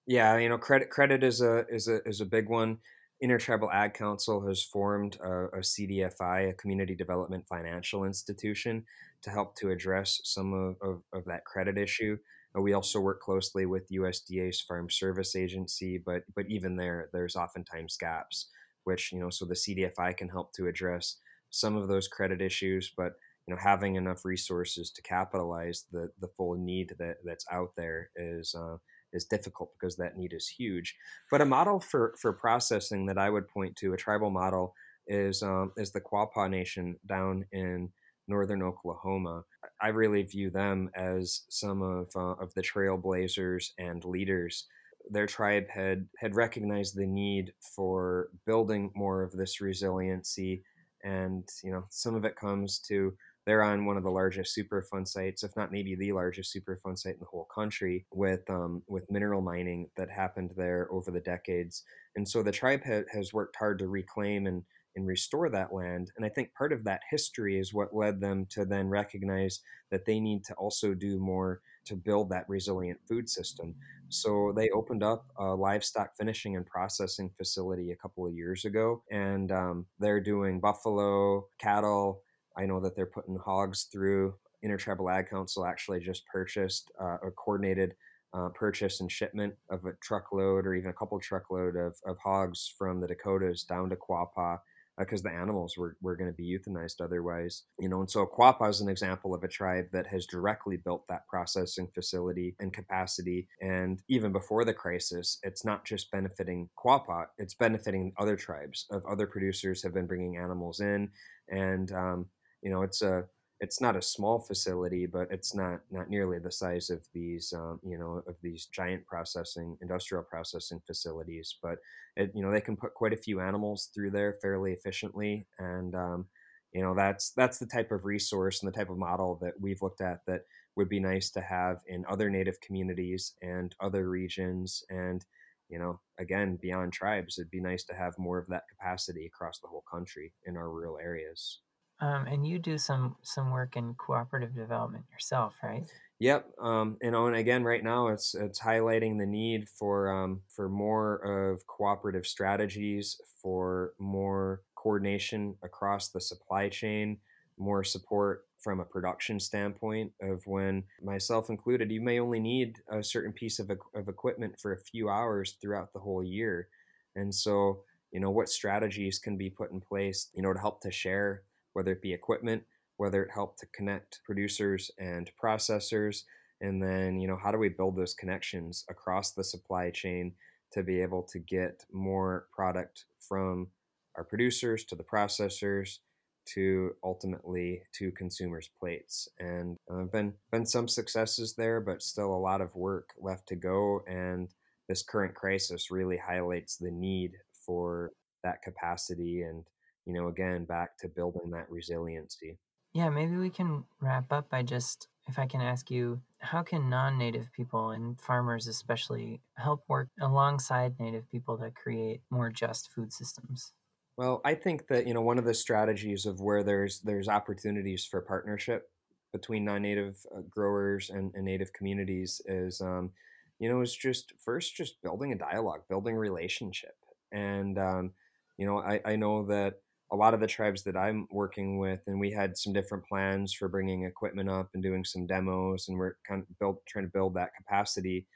yeah, 0.06 0.38
you 0.38 0.48
know, 0.48 0.58
credit 0.58 0.90
credit 0.90 1.24
is 1.24 1.40
a 1.40 1.66
is 1.68 1.88
a 1.88 2.06
is 2.08 2.20
a 2.20 2.26
big 2.26 2.48
one. 2.48 2.80
Intertribal 3.20 3.70
Ag 3.70 3.94
Council 3.94 4.46
has 4.46 4.62
formed 4.62 5.18
a, 5.22 5.46
a 5.46 5.58
CDFI, 5.58 6.50
a 6.50 6.54
Community 6.54 6.94
Development 6.94 7.46
Financial 7.46 8.04
Institution, 8.04 8.84
to 9.22 9.30
help 9.30 9.56
to 9.56 9.70
address 9.70 10.20
some 10.24 10.52
of, 10.52 10.76
of, 10.80 11.02
of 11.12 11.24
that 11.26 11.44
credit 11.44 11.76
issue. 11.76 12.16
Uh, 12.56 12.60
we 12.60 12.72
also 12.72 12.98
work 12.98 13.20
closely 13.20 13.66
with 13.66 13.90
USDA's 13.90 14.60
Farm 14.60 14.88
Service 14.88 15.36
Agency, 15.36 15.98
but 15.98 16.22
but 16.34 16.46
even 16.48 16.76
there, 16.76 17.10
there's 17.12 17.36
oftentimes 17.36 17.96
gaps 17.96 18.46
which 18.84 19.12
you 19.12 19.20
know 19.20 19.30
so 19.30 19.44
the 19.44 19.54
CDFI 19.54 20.16
can 20.16 20.28
help 20.28 20.52
to 20.54 20.66
address 20.66 21.16
some 21.50 21.76
of 21.76 21.88
those 21.88 22.08
credit 22.08 22.40
issues, 22.40 22.92
but 22.96 23.12
you 23.46 23.54
know 23.54 23.60
having 23.60 23.96
enough 23.96 24.24
resources 24.24 24.90
to 24.90 25.02
capitalize 25.02 25.84
the 25.92 26.10
the 26.20 26.28
full 26.28 26.54
need 26.54 26.94
that 26.98 27.16
that's 27.24 27.46
out 27.50 27.72
there 27.76 28.10
is 28.16 28.54
uh, 28.54 28.76
is 29.12 29.24
difficult 29.24 29.72
because 29.78 29.96
that 29.96 30.16
need 30.16 30.32
is 30.32 30.48
huge. 30.48 30.96
But 31.30 31.40
a 31.40 31.46
model 31.46 31.80
for 31.80 32.14
for 32.20 32.32
processing 32.32 33.06
that 33.06 33.18
I 33.18 33.30
would 33.30 33.48
point 33.48 33.76
to, 33.76 33.92
a 33.92 33.96
tribal 33.96 34.30
model, 34.30 34.74
is 35.06 35.42
um, 35.42 35.72
is 35.76 35.92
the 35.92 36.00
Quapaw 36.00 36.50
Nation 36.50 36.96
down 37.06 37.44
in 37.52 37.90
northern 38.28 38.62
Oklahoma. 38.62 39.44
I 39.80 39.88
really 39.88 40.22
view 40.22 40.50
them 40.50 40.90
as 40.94 41.42
some 41.48 41.82
of 41.82 42.10
uh, 42.14 42.42
of 42.42 42.54
the 42.54 42.62
trailblazers 42.62 43.70
and 43.78 44.04
leaders 44.04 44.66
their 45.10 45.26
tribe 45.26 45.68
had 45.68 46.06
had 46.18 46.34
recognized 46.34 46.96
the 46.96 47.06
need 47.06 47.52
for 47.74 48.28
building 48.46 48.90
more 48.94 49.22
of 49.22 49.32
this 49.32 49.60
resiliency 49.60 50.62
and 51.02 51.48
you 51.64 51.72
know 51.72 51.84
some 51.88 52.14
of 52.14 52.24
it 52.24 52.36
comes 52.36 52.78
to 52.78 53.14
they're 53.46 53.62
on 53.62 53.86
one 53.86 53.96
of 53.96 54.02
the 54.02 54.10
largest 54.10 54.56
superfund 54.56 55.06
sites 55.08 55.42
if 55.42 55.56
not 55.56 55.72
maybe 55.72 55.94
the 55.94 56.12
largest 56.12 56.54
superfund 56.54 56.98
site 56.98 57.14
in 57.14 57.20
the 57.20 57.26
whole 57.26 57.46
country 57.54 58.06
with 58.12 58.48
um, 58.50 58.82
with 58.88 59.10
mineral 59.10 59.40
mining 59.40 59.88
that 59.96 60.10
happened 60.10 60.52
there 60.56 60.88
over 60.90 61.10
the 61.10 61.20
decades 61.20 61.82
and 62.16 62.28
so 62.28 62.42
the 62.42 62.52
tribe 62.52 62.82
ha- 62.84 63.04
has 63.12 63.32
worked 63.32 63.56
hard 63.56 63.78
to 63.78 63.88
reclaim 63.88 64.46
and 64.46 64.64
and 64.96 65.06
restore 65.06 65.48
that 65.50 65.72
land. 65.72 66.10
And 66.16 66.24
I 66.26 66.28
think 66.28 66.54
part 66.54 66.72
of 66.72 66.84
that 66.84 67.02
history 67.10 67.58
is 67.58 67.72
what 67.72 67.94
led 67.94 68.20
them 68.20 68.46
to 68.50 68.64
then 68.64 68.88
recognize 68.88 69.60
that 69.90 70.04
they 70.04 70.20
need 70.20 70.44
to 70.46 70.54
also 70.54 70.94
do 70.94 71.18
more 71.18 71.60
to 71.86 71.96
build 71.96 72.30
that 72.30 72.48
resilient 72.48 73.00
food 73.08 73.28
system. 73.28 73.74
So 74.08 74.52
they 74.54 74.68
opened 74.70 75.02
up 75.02 75.26
a 75.38 75.54
livestock 75.54 76.16
finishing 76.16 76.56
and 76.56 76.66
processing 76.66 77.30
facility 77.36 77.92
a 77.92 77.96
couple 77.96 78.26
of 78.26 78.34
years 78.34 78.64
ago, 78.64 79.02
and 79.10 79.50
um, 79.52 79.86
they're 79.98 80.20
doing 80.20 80.60
buffalo, 80.60 81.46
cattle. 81.58 82.22
I 82.60 82.66
know 82.66 82.80
that 82.80 82.94
they're 82.94 83.06
putting 83.06 83.36
hogs 83.36 83.84
through. 83.84 84.34
Intertribal 84.62 85.08
Ag 85.08 85.30
Council 85.30 85.64
actually 85.64 86.00
just 86.00 86.26
purchased 86.26 86.90
uh, 87.00 87.16
a 87.22 87.30
coordinated 87.30 87.94
uh, 88.34 88.48
purchase 88.50 89.00
and 89.00 89.10
shipment 89.10 89.54
of 89.70 89.84
a 89.86 89.92
truckload 90.02 90.66
or 90.66 90.74
even 90.74 90.90
a 90.90 90.94
couple 90.94 91.18
truckload 91.18 91.76
of, 91.76 91.96
of 92.06 92.18
hogs 92.18 92.72
from 92.78 93.00
the 93.00 93.06
Dakotas 93.06 93.64
down 93.64 93.88
to 93.90 93.96
Quapaw 93.96 94.58
because 94.98 95.22
the 95.22 95.30
animals 95.30 95.78
were, 95.78 95.96
were 96.02 96.16
going 96.16 96.30
to 96.30 96.36
be 96.36 96.46
euthanized 96.46 97.00
otherwise. 97.00 97.64
You 97.78 97.88
know, 97.88 98.00
and 98.00 98.10
so 98.10 98.26
Quapaw 98.26 98.68
is 98.68 98.82
an 98.82 98.88
example 98.88 99.34
of 99.34 99.42
a 99.42 99.48
tribe 99.48 99.86
that 99.92 100.06
has 100.08 100.26
directly 100.26 100.76
built 100.76 101.06
that 101.08 101.26
processing 101.26 101.88
facility 101.94 102.54
and 102.60 102.72
capacity. 102.72 103.48
And 103.62 104.00
even 104.08 104.30
before 104.30 104.64
the 104.64 104.74
crisis, 104.74 105.38
it's 105.42 105.64
not 105.64 105.86
just 105.86 106.10
benefiting 106.10 106.68
Quapaw, 106.78 107.26
it's 107.38 107.54
benefiting 107.54 108.12
other 108.18 108.36
tribes 108.36 108.86
of 108.90 109.02
other 109.06 109.26
producers 109.26 109.82
have 109.82 109.94
been 109.94 110.06
bringing 110.06 110.36
animals 110.36 110.80
in. 110.80 111.08
And, 111.48 111.90
um, 111.92 112.26
you 112.62 112.70
know, 112.70 112.82
it's 112.82 113.02
a, 113.02 113.24
it's 113.60 113.80
not 113.80 113.96
a 113.96 114.02
small 114.02 114.40
facility, 114.40 115.06
but 115.06 115.28
it's 115.30 115.54
not 115.54 115.80
not 115.90 116.08
nearly 116.08 116.38
the 116.38 116.50
size 116.50 116.88
of 116.88 117.06
these 117.12 117.52
um, 117.54 117.78
you 117.84 117.98
know 117.98 118.22
of 118.26 118.36
these 118.42 118.66
giant 118.66 119.06
processing 119.06 119.76
industrial 119.82 120.24
processing 120.24 120.80
facilities. 120.86 121.56
But 121.62 121.78
it, 122.16 122.32
you 122.34 122.42
know 122.42 122.50
they 122.50 122.62
can 122.62 122.76
put 122.76 122.94
quite 122.94 123.12
a 123.12 123.18
few 123.18 123.40
animals 123.40 123.90
through 123.94 124.12
there 124.12 124.38
fairly 124.40 124.72
efficiently, 124.72 125.46
and 125.58 125.94
um, 125.94 126.26
you 126.72 126.82
know 126.82 126.94
that's 126.94 127.32
that's 127.32 127.58
the 127.58 127.66
type 127.66 127.90
of 127.92 128.04
resource 128.04 128.62
and 128.62 128.72
the 128.72 128.76
type 128.76 128.90
of 128.90 128.98
model 128.98 129.38
that 129.42 129.54
we've 129.60 129.82
looked 129.82 130.00
at 130.00 130.20
that 130.26 130.42
would 130.76 130.88
be 130.88 131.00
nice 131.00 131.30
to 131.30 131.40
have 131.40 131.78
in 131.86 132.04
other 132.08 132.30
native 132.30 132.60
communities 132.60 133.34
and 133.42 133.74
other 133.80 134.08
regions 134.08 134.84
and 134.88 135.24
you 135.68 135.78
know 135.78 135.98
again 136.18 136.58
beyond 136.62 136.92
tribes 136.92 137.38
it'd 137.38 137.50
be 137.50 137.60
nice 137.60 137.84
to 137.84 137.94
have 137.94 138.14
more 138.18 138.38
of 138.38 138.46
that 138.46 138.62
capacity 138.70 139.26
across 139.26 139.58
the 139.58 139.68
whole 139.68 139.84
country 139.90 140.32
in 140.46 140.56
our 140.56 140.70
rural 140.70 140.98
areas 140.98 141.60
um, 142.00 142.26
and 142.26 142.46
you 142.46 142.58
do 142.58 142.78
some 142.78 143.16
some 143.22 143.50
work 143.50 143.76
in 143.76 143.94
cooperative 143.94 144.54
development 144.54 145.04
yourself, 145.12 145.56
right? 145.62 145.84
Yep. 146.18 146.50
Um, 146.60 146.98
you 147.02 147.10
know, 147.10 147.26
and 147.26 147.36
again, 147.36 147.64
right 147.64 147.82
now 147.82 148.08
it's 148.08 148.34
it's 148.34 148.60
highlighting 148.60 149.18
the 149.18 149.26
need 149.26 149.68
for 149.68 150.10
um, 150.10 150.42
for 150.54 150.68
more 150.68 151.50
of 151.52 151.66
cooperative 151.66 152.26
strategies, 152.26 153.20
for 153.42 153.92
more 153.98 154.62
coordination 154.74 155.56
across 155.62 156.08
the 156.08 156.20
supply 156.20 156.68
chain, 156.68 157.18
more 157.58 157.84
support 157.84 158.46
from 158.58 158.80
a 158.80 158.84
production 158.84 159.40
standpoint 159.40 160.12
of 160.20 160.46
when 160.46 160.84
myself 161.02 161.48
included, 161.48 161.90
you 161.90 162.00
may 162.00 162.20
only 162.20 162.40
need 162.40 162.76
a 162.90 163.02
certain 163.02 163.32
piece 163.32 163.58
of, 163.58 163.70
of 163.94 164.08
equipment 164.08 164.58
for 164.60 164.72
a 164.72 164.78
few 164.78 165.08
hours 165.08 165.56
throughout 165.60 165.92
the 165.92 165.98
whole 165.98 166.22
year. 166.22 166.68
And 167.16 167.34
so, 167.34 167.80
you 168.12 168.20
know, 168.20 168.30
what 168.30 168.48
strategies 168.48 169.18
can 169.18 169.36
be 169.36 169.48
put 169.48 169.72
in 169.72 169.80
place, 169.80 170.28
you 170.34 170.42
know, 170.42 170.52
to 170.52 170.60
help 170.60 170.82
to 170.82 170.90
share 170.90 171.42
whether 171.72 171.92
it 171.92 172.02
be 172.02 172.12
equipment, 172.12 172.62
whether 172.96 173.22
it 173.22 173.30
helped 173.30 173.58
to 173.60 173.66
connect 173.66 174.20
producers 174.24 174.90
and 174.98 175.30
processors, 175.42 176.24
and 176.60 176.82
then 176.82 177.20
you 177.20 177.26
know 177.26 177.38
how 177.42 177.50
do 177.50 177.58
we 177.58 177.68
build 177.68 177.96
those 177.96 178.14
connections 178.14 178.84
across 178.88 179.32
the 179.32 179.44
supply 179.44 179.90
chain 179.90 180.32
to 180.72 180.82
be 180.82 181.00
able 181.00 181.22
to 181.22 181.38
get 181.38 181.84
more 181.92 182.46
product 182.52 183.06
from 183.18 183.68
our 184.16 184.24
producers 184.24 184.84
to 184.84 184.94
the 184.94 185.04
processors 185.04 185.98
to 186.46 186.94
ultimately 187.04 187.82
to 187.92 188.10
consumers' 188.12 188.70
plates. 188.78 189.28
And 189.38 189.76
uh, 189.90 190.04
been 190.04 190.34
been 190.50 190.66
some 190.66 190.88
successes 190.88 191.54
there, 191.54 191.80
but 191.80 192.02
still 192.02 192.34
a 192.34 192.36
lot 192.36 192.60
of 192.60 192.74
work 192.74 193.10
left 193.18 193.48
to 193.48 193.56
go. 193.56 194.02
And 194.08 194.48
this 194.88 195.02
current 195.02 195.34
crisis 195.34 195.90
really 195.90 196.16
highlights 196.16 196.76
the 196.76 196.90
need 196.90 197.32
for 197.64 198.12
that 198.42 198.62
capacity 198.62 199.42
and 199.42 199.64
you 200.14 200.20
know, 200.20 200.28
again, 200.28 200.64
back 200.64 200.96
to 200.98 201.08
building 201.08 201.50
that 201.50 201.70
resiliency. 201.70 202.58
Yeah, 202.92 203.08
maybe 203.08 203.36
we 203.36 203.50
can 203.50 203.84
wrap 204.00 204.32
up 204.32 204.50
by 204.50 204.62
just, 204.62 205.08
if 205.28 205.38
I 205.38 205.46
can 205.46 205.60
ask 205.60 205.90
you, 205.90 206.20
how 206.38 206.62
can 206.62 206.90
non 206.90 207.18
native 207.18 207.52
people 207.52 207.90
and 207.90 208.20
farmers 208.20 208.66
especially 208.66 209.40
help 209.56 209.84
work 209.88 210.08
alongside 210.20 210.98
native 210.98 211.30
people 211.30 211.56
to 211.58 211.70
create 211.70 212.22
more 212.30 212.50
just 212.50 212.90
food 212.90 213.12
systems? 213.12 213.72
Well, 214.16 214.40
I 214.44 214.54
think 214.54 214.88
that 214.88 215.06
you 215.06 215.14
know 215.14 215.22
one 215.22 215.38
of 215.38 215.44
the 215.44 215.54
strategies 215.54 216.26
of 216.26 216.40
where 216.40 216.62
there's 216.62 217.00
there's 217.00 217.28
opportunities 217.28 218.04
for 218.04 218.20
partnership 218.20 218.90
between 219.32 219.64
non-native 219.64 220.16
uh, 220.36 220.40
growers 220.50 221.08
and, 221.10 221.32
and, 221.34 221.44
native 221.44 221.72
communities 221.72 222.42
is 222.46 222.80
um, 222.80 223.12
you 223.60 223.68
know 223.68 223.80
is 223.80 223.94
just 223.94 224.32
first 224.44 224.74
just 224.74 225.00
building 225.02 225.32
a 225.32 225.36
dialogue, 225.36 225.82
building 225.88 226.16
relationship, 226.16 226.96
and 227.32 227.78
um, 227.78 228.10
you 228.58 228.66
know 228.66 228.78
I, 228.78 229.00
I 229.04 229.16
know 229.16 229.46
that 229.46 229.80
a 230.12 230.16
lot 230.16 230.34
of 230.34 230.40
the 230.40 230.46
tribes 230.46 230.82
that 230.84 230.96
I'm 230.96 231.26
working 231.30 231.78
with, 231.78 232.00
and 232.06 232.18
we 232.18 232.32
had 232.32 232.56
some 232.56 232.72
different 232.72 233.04
plans 233.06 233.52
for 233.52 233.68
bringing 233.68 234.04
equipment 234.04 234.50
up 234.50 234.70
and 234.74 234.82
doing 234.82 235.04
some 235.04 235.26
demos, 235.26 235.88
and 235.88 235.96
we're 235.96 236.14
kind 236.26 236.42
of 236.42 236.58
build, 236.58 236.78
trying 236.88 237.04
to 237.04 237.12
build 237.12 237.34
that 237.34 237.54
capacity. 237.56 238.26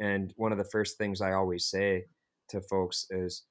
And 0.00 0.32
one 0.36 0.52
of 0.52 0.58
the 0.58 0.64
first 0.64 0.96
things 0.96 1.20
I 1.20 1.32
always 1.32 1.66
say 1.66 2.06
to 2.50 2.60
folks 2.62 3.06
is 3.10 3.44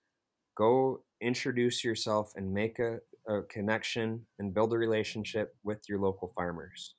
go 0.56 1.04
introduce 1.22 1.84
yourself 1.84 2.32
and 2.36 2.52
make 2.52 2.80
a, 2.80 3.00
a 3.28 3.44
connection 3.44 4.26
and 4.40 4.54
build 4.54 4.74
a 4.74 4.78
relationship 4.78 5.56
with 5.64 5.80
your 5.88 6.00
local 6.00 6.32
farmers 6.36 6.96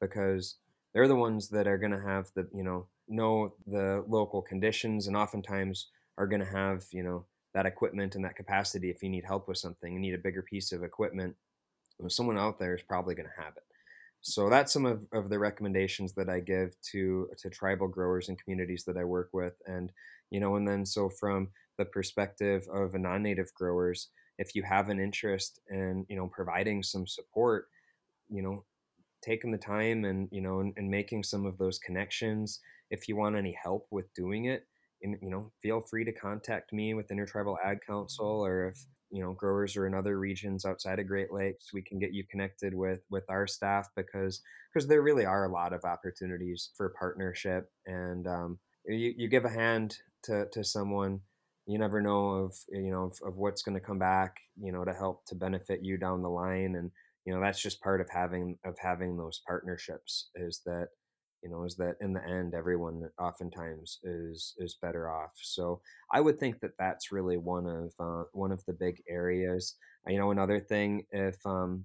because 0.00 0.56
they're 0.92 1.08
the 1.08 1.16
ones 1.16 1.48
that 1.48 1.66
are 1.66 1.78
going 1.78 1.92
to 1.92 2.02
have 2.02 2.30
the, 2.34 2.46
you 2.54 2.64
know, 2.64 2.86
know 3.08 3.54
the 3.66 4.04
local 4.08 4.42
conditions 4.42 5.06
and 5.06 5.16
oftentimes 5.16 5.88
are 6.18 6.26
going 6.26 6.40
to 6.40 6.46
have, 6.46 6.84
you 6.92 7.02
know, 7.02 7.24
that 7.54 7.66
equipment 7.66 8.14
and 8.14 8.24
that 8.24 8.36
capacity 8.36 8.90
if 8.90 9.02
you 9.02 9.08
need 9.08 9.24
help 9.24 9.48
with 9.48 9.58
something 9.58 9.92
you 9.92 10.00
need 10.00 10.14
a 10.14 10.18
bigger 10.18 10.42
piece 10.42 10.72
of 10.72 10.82
equipment 10.82 11.34
someone 12.08 12.38
out 12.38 12.58
there 12.58 12.74
is 12.74 12.82
probably 12.82 13.14
going 13.14 13.28
to 13.28 13.42
have 13.42 13.56
it 13.56 13.62
so 14.20 14.48
that's 14.48 14.72
some 14.72 14.86
of, 14.86 15.04
of 15.12 15.28
the 15.28 15.38
recommendations 15.38 16.12
that 16.12 16.28
i 16.28 16.40
give 16.40 16.74
to 16.82 17.28
to 17.38 17.48
tribal 17.50 17.88
growers 17.88 18.28
and 18.28 18.42
communities 18.42 18.84
that 18.84 18.96
i 18.96 19.04
work 19.04 19.30
with 19.32 19.54
and 19.66 19.92
you 20.30 20.40
know 20.40 20.56
and 20.56 20.66
then 20.66 20.84
so 20.84 21.08
from 21.08 21.48
the 21.78 21.84
perspective 21.84 22.66
of 22.72 22.94
a 22.94 22.98
non-native 22.98 23.52
growers 23.54 24.08
if 24.38 24.54
you 24.54 24.62
have 24.62 24.88
an 24.88 24.98
interest 24.98 25.60
in 25.70 26.04
you 26.08 26.16
know 26.16 26.26
providing 26.26 26.82
some 26.82 27.06
support 27.06 27.68
you 28.28 28.42
know 28.42 28.64
taking 29.22 29.52
the 29.52 29.58
time 29.58 30.04
and 30.04 30.28
you 30.30 30.40
know 30.40 30.60
and, 30.60 30.74
and 30.76 30.90
making 30.90 31.22
some 31.22 31.46
of 31.46 31.56
those 31.56 31.78
connections. 31.78 32.60
If 32.90 33.08
you 33.08 33.16
want 33.16 33.36
any 33.36 33.56
help 33.62 33.86
with 33.90 34.12
doing 34.12 34.46
it, 34.46 34.66
you 35.02 35.30
know, 35.30 35.50
feel 35.62 35.80
free 35.80 36.04
to 36.04 36.12
contact 36.12 36.72
me 36.72 36.94
with 36.94 37.10
Intertribal 37.10 37.58
Ag 37.64 37.78
Council, 37.86 38.26
or 38.26 38.68
if 38.68 38.78
you 39.10 39.22
know 39.22 39.32
growers 39.32 39.76
are 39.76 39.86
in 39.86 39.94
other 39.94 40.18
regions 40.18 40.64
outside 40.64 40.98
of 40.98 41.06
Great 41.06 41.32
Lakes, 41.32 41.72
we 41.72 41.82
can 41.82 41.98
get 41.98 42.12
you 42.12 42.24
connected 42.30 42.74
with 42.74 43.00
with 43.10 43.24
our 43.28 43.46
staff 43.46 43.88
because 43.96 44.40
because 44.72 44.88
there 44.88 45.02
really 45.02 45.26
are 45.26 45.44
a 45.44 45.52
lot 45.52 45.72
of 45.72 45.84
opportunities 45.84 46.70
for 46.76 46.94
partnership, 46.98 47.70
and 47.86 48.26
um, 48.26 48.58
you 48.86 49.12
you 49.16 49.28
give 49.28 49.44
a 49.44 49.50
hand 49.50 49.98
to 50.24 50.46
to 50.52 50.64
someone, 50.64 51.20
you 51.66 51.78
never 51.78 52.00
know 52.00 52.28
of 52.30 52.54
you 52.70 52.90
know 52.90 53.04
of, 53.04 53.18
of 53.26 53.36
what's 53.36 53.62
going 53.62 53.78
to 53.78 53.84
come 53.84 53.98
back, 53.98 54.36
you 54.60 54.72
know, 54.72 54.84
to 54.84 54.94
help 54.94 55.24
to 55.26 55.34
benefit 55.34 55.80
you 55.82 55.98
down 55.98 56.22
the 56.22 56.28
line, 56.28 56.76
and 56.76 56.90
you 57.24 57.34
know 57.34 57.40
that's 57.40 57.60
just 57.60 57.82
part 57.82 58.00
of 58.00 58.08
having 58.10 58.58
of 58.64 58.76
having 58.80 59.16
those 59.16 59.42
partnerships 59.46 60.30
is 60.36 60.60
that 60.64 60.88
you 61.42 61.50
know 61.50 61.64
is 61.64 61.76
that 61.76 61.96
in 62.00 62.12
the 62.12 62.24
end 62.24 62.54
everyone 62.54 63.08
oftentimes 63.18 63.98
is 64.04 64.54
is 64.58 64.76
better 64.80 65.10
off. 65.10 65.32
So 65.42 65.80
i 66.10 66.20
would 66.20 66.38
think 66.40 66.60
that 66.60 66.76
that's 66.78 67.12
really 67.12 67.36
one 67.38 67.66
of 67.66 67.92
uh, 67.98 68.24
one 68.32 68.52
of 68.52 68.64
the 68.66 68.72
big 68.74 69.02
areas. 69.08 69.76
You 70.06 70.18
know 70.18 70.30
another 70.30 70.60
thing 70.60 71.06
if 71.12 71.44
um 71.46 71.84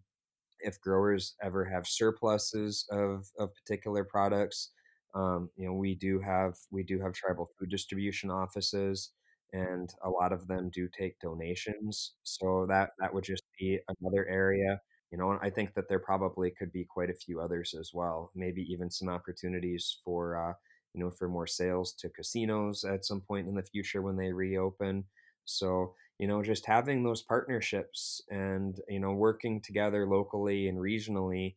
if 0.59 0.79
growers 0.81 1.35
ever 1.41 1.65
have 1.65 1.87
surpluses 1.87 2.85
of 2.91 3.27
of 3.39 3.53
particular 3.55 4.03
products 4.03 4.71
um, 5.15 5.49
you 5.55 5.65
know 5.67 5.73
we 5.73 5.95
do 5.95 6.19
have 6.19 6.55
we 6.71 6.83
do 6.83 6.99
have 6.99 7.13
tribal 7.13 7.49
food 7.59 7.69
distribution 7.69 8.29
offices 8.29 9.11
and 9.53 9.89
a 10.03 10.09
lot 10.09 10.33
of 10.33 10.45
them 10.47 10.69
do 10.73 10.89
take 10.97 11.17
donations. 11.21 12.13
So 12.23 12.65
that 12.67 12.91
that 12.99 13.13
would 13.13 13.23
just 13.23 13.43
be 13.57 13.79
another 14.01 14.27
area 14.27 14.81
you 15.11 15.17
know, 15.17 15.37
I 15.41 15.49
think 15.49 15.73
that 15.75 15.87
there 15.89 15.99
probably 15.99 16.51
could 16.51 16.71
be 16.71 16.83
quite 16.85 17.09
a 17.09 17.15
few 17.15 17.39
others 17.39 17.73
as 17.73 17.93
well. 17.93 18.31
Maybe 18.35 18.61
even 18.71 18.89
some 18.91 19.09
opportunities 19.09 20.01
for, 20.03 20.35
uh, 20.37 20.53
you 20.93 20.99
know, 21.01 21.11
for 21.11 21.29
more 21.29 21.47
sales 21.47 21.93
to 21.95 22.09
casinos 22.09 22.83
at 22.83 23.05
some 23.05 23.21
point 23.21 23.47
in 23.47 23.55
the 23.55 23.63
future 23.63 24.01
when 24.01 24.17
they 24.17 24.31
reopen. 24.33 25.05
So, 25.45 25.95
you 26.19 26.27
know, 26.27 26.43
just 26.43 26.65
having 26.65 27.03
those 27.03 27.21
partnerships 27.21 28.21
and, 28.29 28.81
you 28.89 28.99
know, 28.99 29.13
working 29.13 29.61
together 29.61 30.07
locally 30.07 30.67
and 30.67 30.77
regionally, 30.77 31.55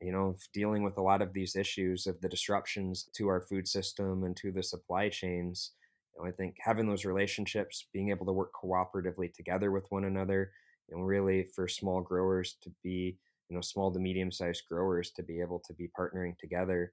you 0.00 0.12
know, 0.12 0.36
dealing 0.52 0.82
with 0.82 0.98
a 0.98 1.02
lot 1.02 1.22
of 1.22 1.32
these 1.32 1.56
issues 1.56 2.06
of 2.06 2.20
the 2.20 2.28
disruptions 2.28 3.08
to 3.14 3.28
our 3.28 3.40
food 3.40 3.66
system 3.66 4.24
and 4.24 4.36
to 4.36 4.52
the 4.52 4.62
supply 4.62 5.08
chains. 5.08 5.72
You 6.14 6.22
know, 6.22 6.28
I 6.28 6.32
think 6.32 6.56
having 6.60 6.86
those 6.86 7.04
relationships, 7.04 7.86
being 7.92 8.10
able 8.10 8.26
to 8.26 8.32
work 8.32 8.52
cooperatively 8.52 9.32
together 9.32 9.70
with 9.70 9.90
one 9.90 10.04
another, 10.04 10.52
and 10.90 11.06
really 11.06 11.44
for 11.54 11.68
small 11.68 12.00
growers 12.00 12.56
to 12.62 12.70
be 12.82 13.16
you 13.48 13.54
know 13.54 13.60
small 13.60 13.92
to 13.92 13.98
medium 13.98 14.30
sized 14.30 14.64
growers 14.68 15.10
to 15.10 15.22
be 15.22 15.40
able 15.40 15.60
to 15.60 15.72
be 15.72 15.90
partnering 15.98 16.36
together 16.38 16.92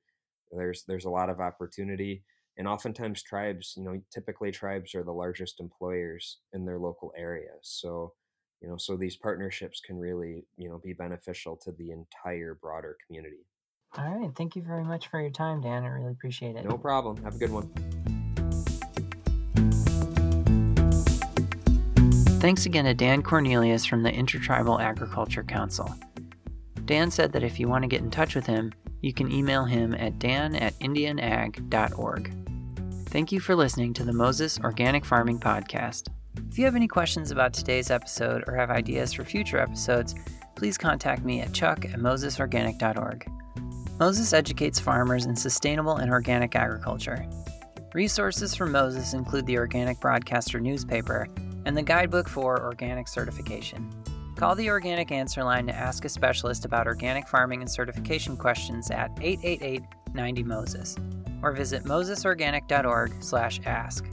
there's 0.51 0.83
there's 0.87 1.05
a 1.05 1.09
lot 1.09 1.29
of 1.29 1.39
opportunity 1.39 2.23
and 2.57 2.67
oftentimes 2.67 3.23
tribes 3.23 3.73
you 3.77 3.83
know 3.83 3.99
typically 4.11 4.51
tribes 4.51 4.93
are 4.95 5.03
the 5.03 5.11
largest 5.11 5.59
employers 5.59 6.39
in 6.53 6.65
their 6.65 6.79
local 6.79 7.13
areas 7.17 7.59
so 7.61 8.13
you 8.61 8.69
know 8.69 8.77
so 8.77 8.95
these 8.95 9.15
partnerships 9.15 9.81
can 9.81 9.99
really 9.99 10.45
you 10.57 10.69
know 10.69 10.79
be 10.83 10.93
beneficial 10.93 11.55
to 11.55 11.71
the 11.73 11.91
entire 11.91 12.57
broader 12.59 12.97
community. 13.05 13.45
All 13.97 14.05
right 14.05 14.31
thank 14.35 14.55
you 14.55 14.63
very 14.63 14.83
much 14.83 15.07
for 15.07 15.21
your 15.21 15.29
time 15.29 15.61
dan 15.61 15.83
i 15.83 15.87
really 15.87 16.11
appreciate 16.11 16.55
it. 16.55 16.65
No 16.65 16.77
problem 16.77 17.21
have 17.23 17.35
a 17.35 17.37
good 17.37 17.51
one 17.51 18.22
Thanks 22.43 22.65
again 22.65 22.83
to 22.83 22.93
Dan 22.93 23.23
Cornelius 23.23 23.85
from 23.85 24.03
the 24.03 24.11
Intertribal 24.11 24.77
Agriculture 24.77 25.45
Council. 25.45 25.89
Dan 26.83 27.09
said 27.09 27.31
that 27.31 27.41
if 27.41 27.57
you 27.57 27.69
want 27.69 27.83
to 27.83 27.87
get 27.87 28.01
in 28.01 28.11
touch 28.11 28.35
with 28.35 28.45
him, 28.45 28.73
you 28.99 29.13
can 29.13 29.31
email 29.31 29.63
him 29.63 29.93
at 29.93 30.19
dan 30.19 30.53
at 30.53 30.77
indianag.org. 30.79 32.35
Thank 33.07 33.31
you 33.31 33.39
for 33.39 33.55
listening 33.55 33.93
to 33.93 34.03
the 34.03 34.11
Moses 34.11 34.59
Organic 34.59 35.05
Farming 35.05 35.39
Podcast. 35.39 36.09
If 36.49 36.59
you 36.59 36.65
have 36.65 36.75
any 36.75 36.85
questions 36.85 37.31
about 37.31 37.53
today's 37.53 37.89
episode 37.89 38.43
or 38.45 38.57
have 38.57 38.71
ideas 38.71 39.13
for 39.13 39.23
future 39.23 39.59
episodes, 39.59 40.13
please 40.55 40.77
contact 40.77 41.23
me 41.23 41.39
at 41.39 41.53
chuck 41.53 41.85
at 41.85 41.93
mosesorganic.org. 41.93 43.25
Moses 44.01 44.33
educates 44.33 44.81
farmers 44.81 45.27
in 45.27 45.37
sustainable 45.37 45.95
and 45.95 46.11
organic 46.11 46.57
agriculture. 46.57 47.25
Resources 47.93 48.53
from 48.53 48.73
Moses 48.73 49.13
include 49.13 49.45
the 49.45 49.57
Organic 49.57 50.01
Broadcaster 50.01 50.59
newspaper 50.59 51.29
and 51.65 51.77
the 51.77 51.83
guidebook 51.83 52.29
for 52.29 52.63
organic 52.63 53.07
certification. 53.07 53.91
Call 54.35 54.55
the 54.55 54.69
Organic 54.69 55.11
Answer 55.11 55.43
Line 55.43 55.67
to 55.67 55.75
ask 55.75 56.05
a 56.05 56.09
specialist 56.09 56.65
about 56.65 56.87
organic 56.87 57.27
farming 57.27 57.61
and 57.61 57.69
certification 57.69 58.35
questions 58.35 58.89
at 58.91 59.11
888 59.21 59.83
90 60.13 60.43
Moses 60.43 60.97
or 61.41 61.51
visit 61.51 61.85
mosesorganic.org/ask. 61.85 64.05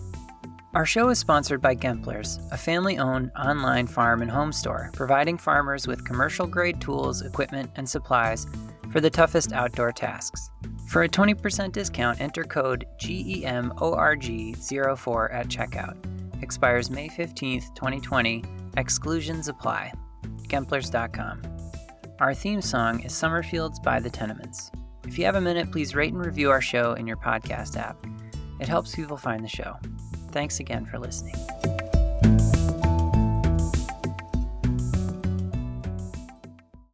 Our 0.73 0.87
show 0.87 1.09
is 1.09 1.19
sponsored 1.19 1.61
by 1.61 1.75
Gemplers, 1.75 2.39
a 2.53 2.57
family-owned 2.57 3.33
online 3.37 3.89
farm 3.89 4.23
and 4.23 4.31
home 4.31 4.53
store 4.53 4.91
providing 4.93 5.37
farmers 5.37 5.89
with 5.89 6.05
commercial-grade 6.05 6.81
tools, 6.81 7.23
equipment, 7.23 7.73
and 7.77 7.89
supplies 7.89 8.47
for 8.93 9.01
the 9.01 9.11
toughest 9.11 9.53
outdoor 9.53 9.91
tasks. 9.93 10.51
For 10.89 11.03
a 11.03 11.09
20% 11.09 11.73
discount, 11.73 12.21
enter 12.21 12.45
code 12.45 12.87
GEMORG04 13.01 15.35
at 15.35 15.49
checkout 15.49 15.97
expires 16.43 16.91
May 16.91 17.09
15th, 17.09 17.75
2020. 17.75 18.45
Exclusions 18.77 19.49
apply. 19.49 19.93
Gemplers.com. 20.49 21.43
Our 22.19 22.35
theme 22.35 22.61
song 22.61 23.01
is 23.01 23.13
Summerfields 23.13 23.83
by 23.83 24.01
the 24.01 24.11
Tenements. 24.11 24.71
If 25.07 25.19
you 25.19 25.25
have 25.25 25.37
a 25.37 25.41
minute, 25.41 25.73
please 25.73 25.95
rate 25.95 26.13
and 26.13 26.25
review 26.25 26.51
our 26.51 26.61
show 26.61 26.93
in 26.93 27.07
your 27.07 27.17
podcast 27.17 27.77
app. 27.77 27.97
It 28.61 28.69
helps 28.69 28.95
people 28.95 29.17
find 29.17 29.43
the 29.43 29.49
show. 29.49 29.77
Thanks 30.31 30.61
again 30.61 30.87
for 30.87 30.99
listening. 30.99 31.35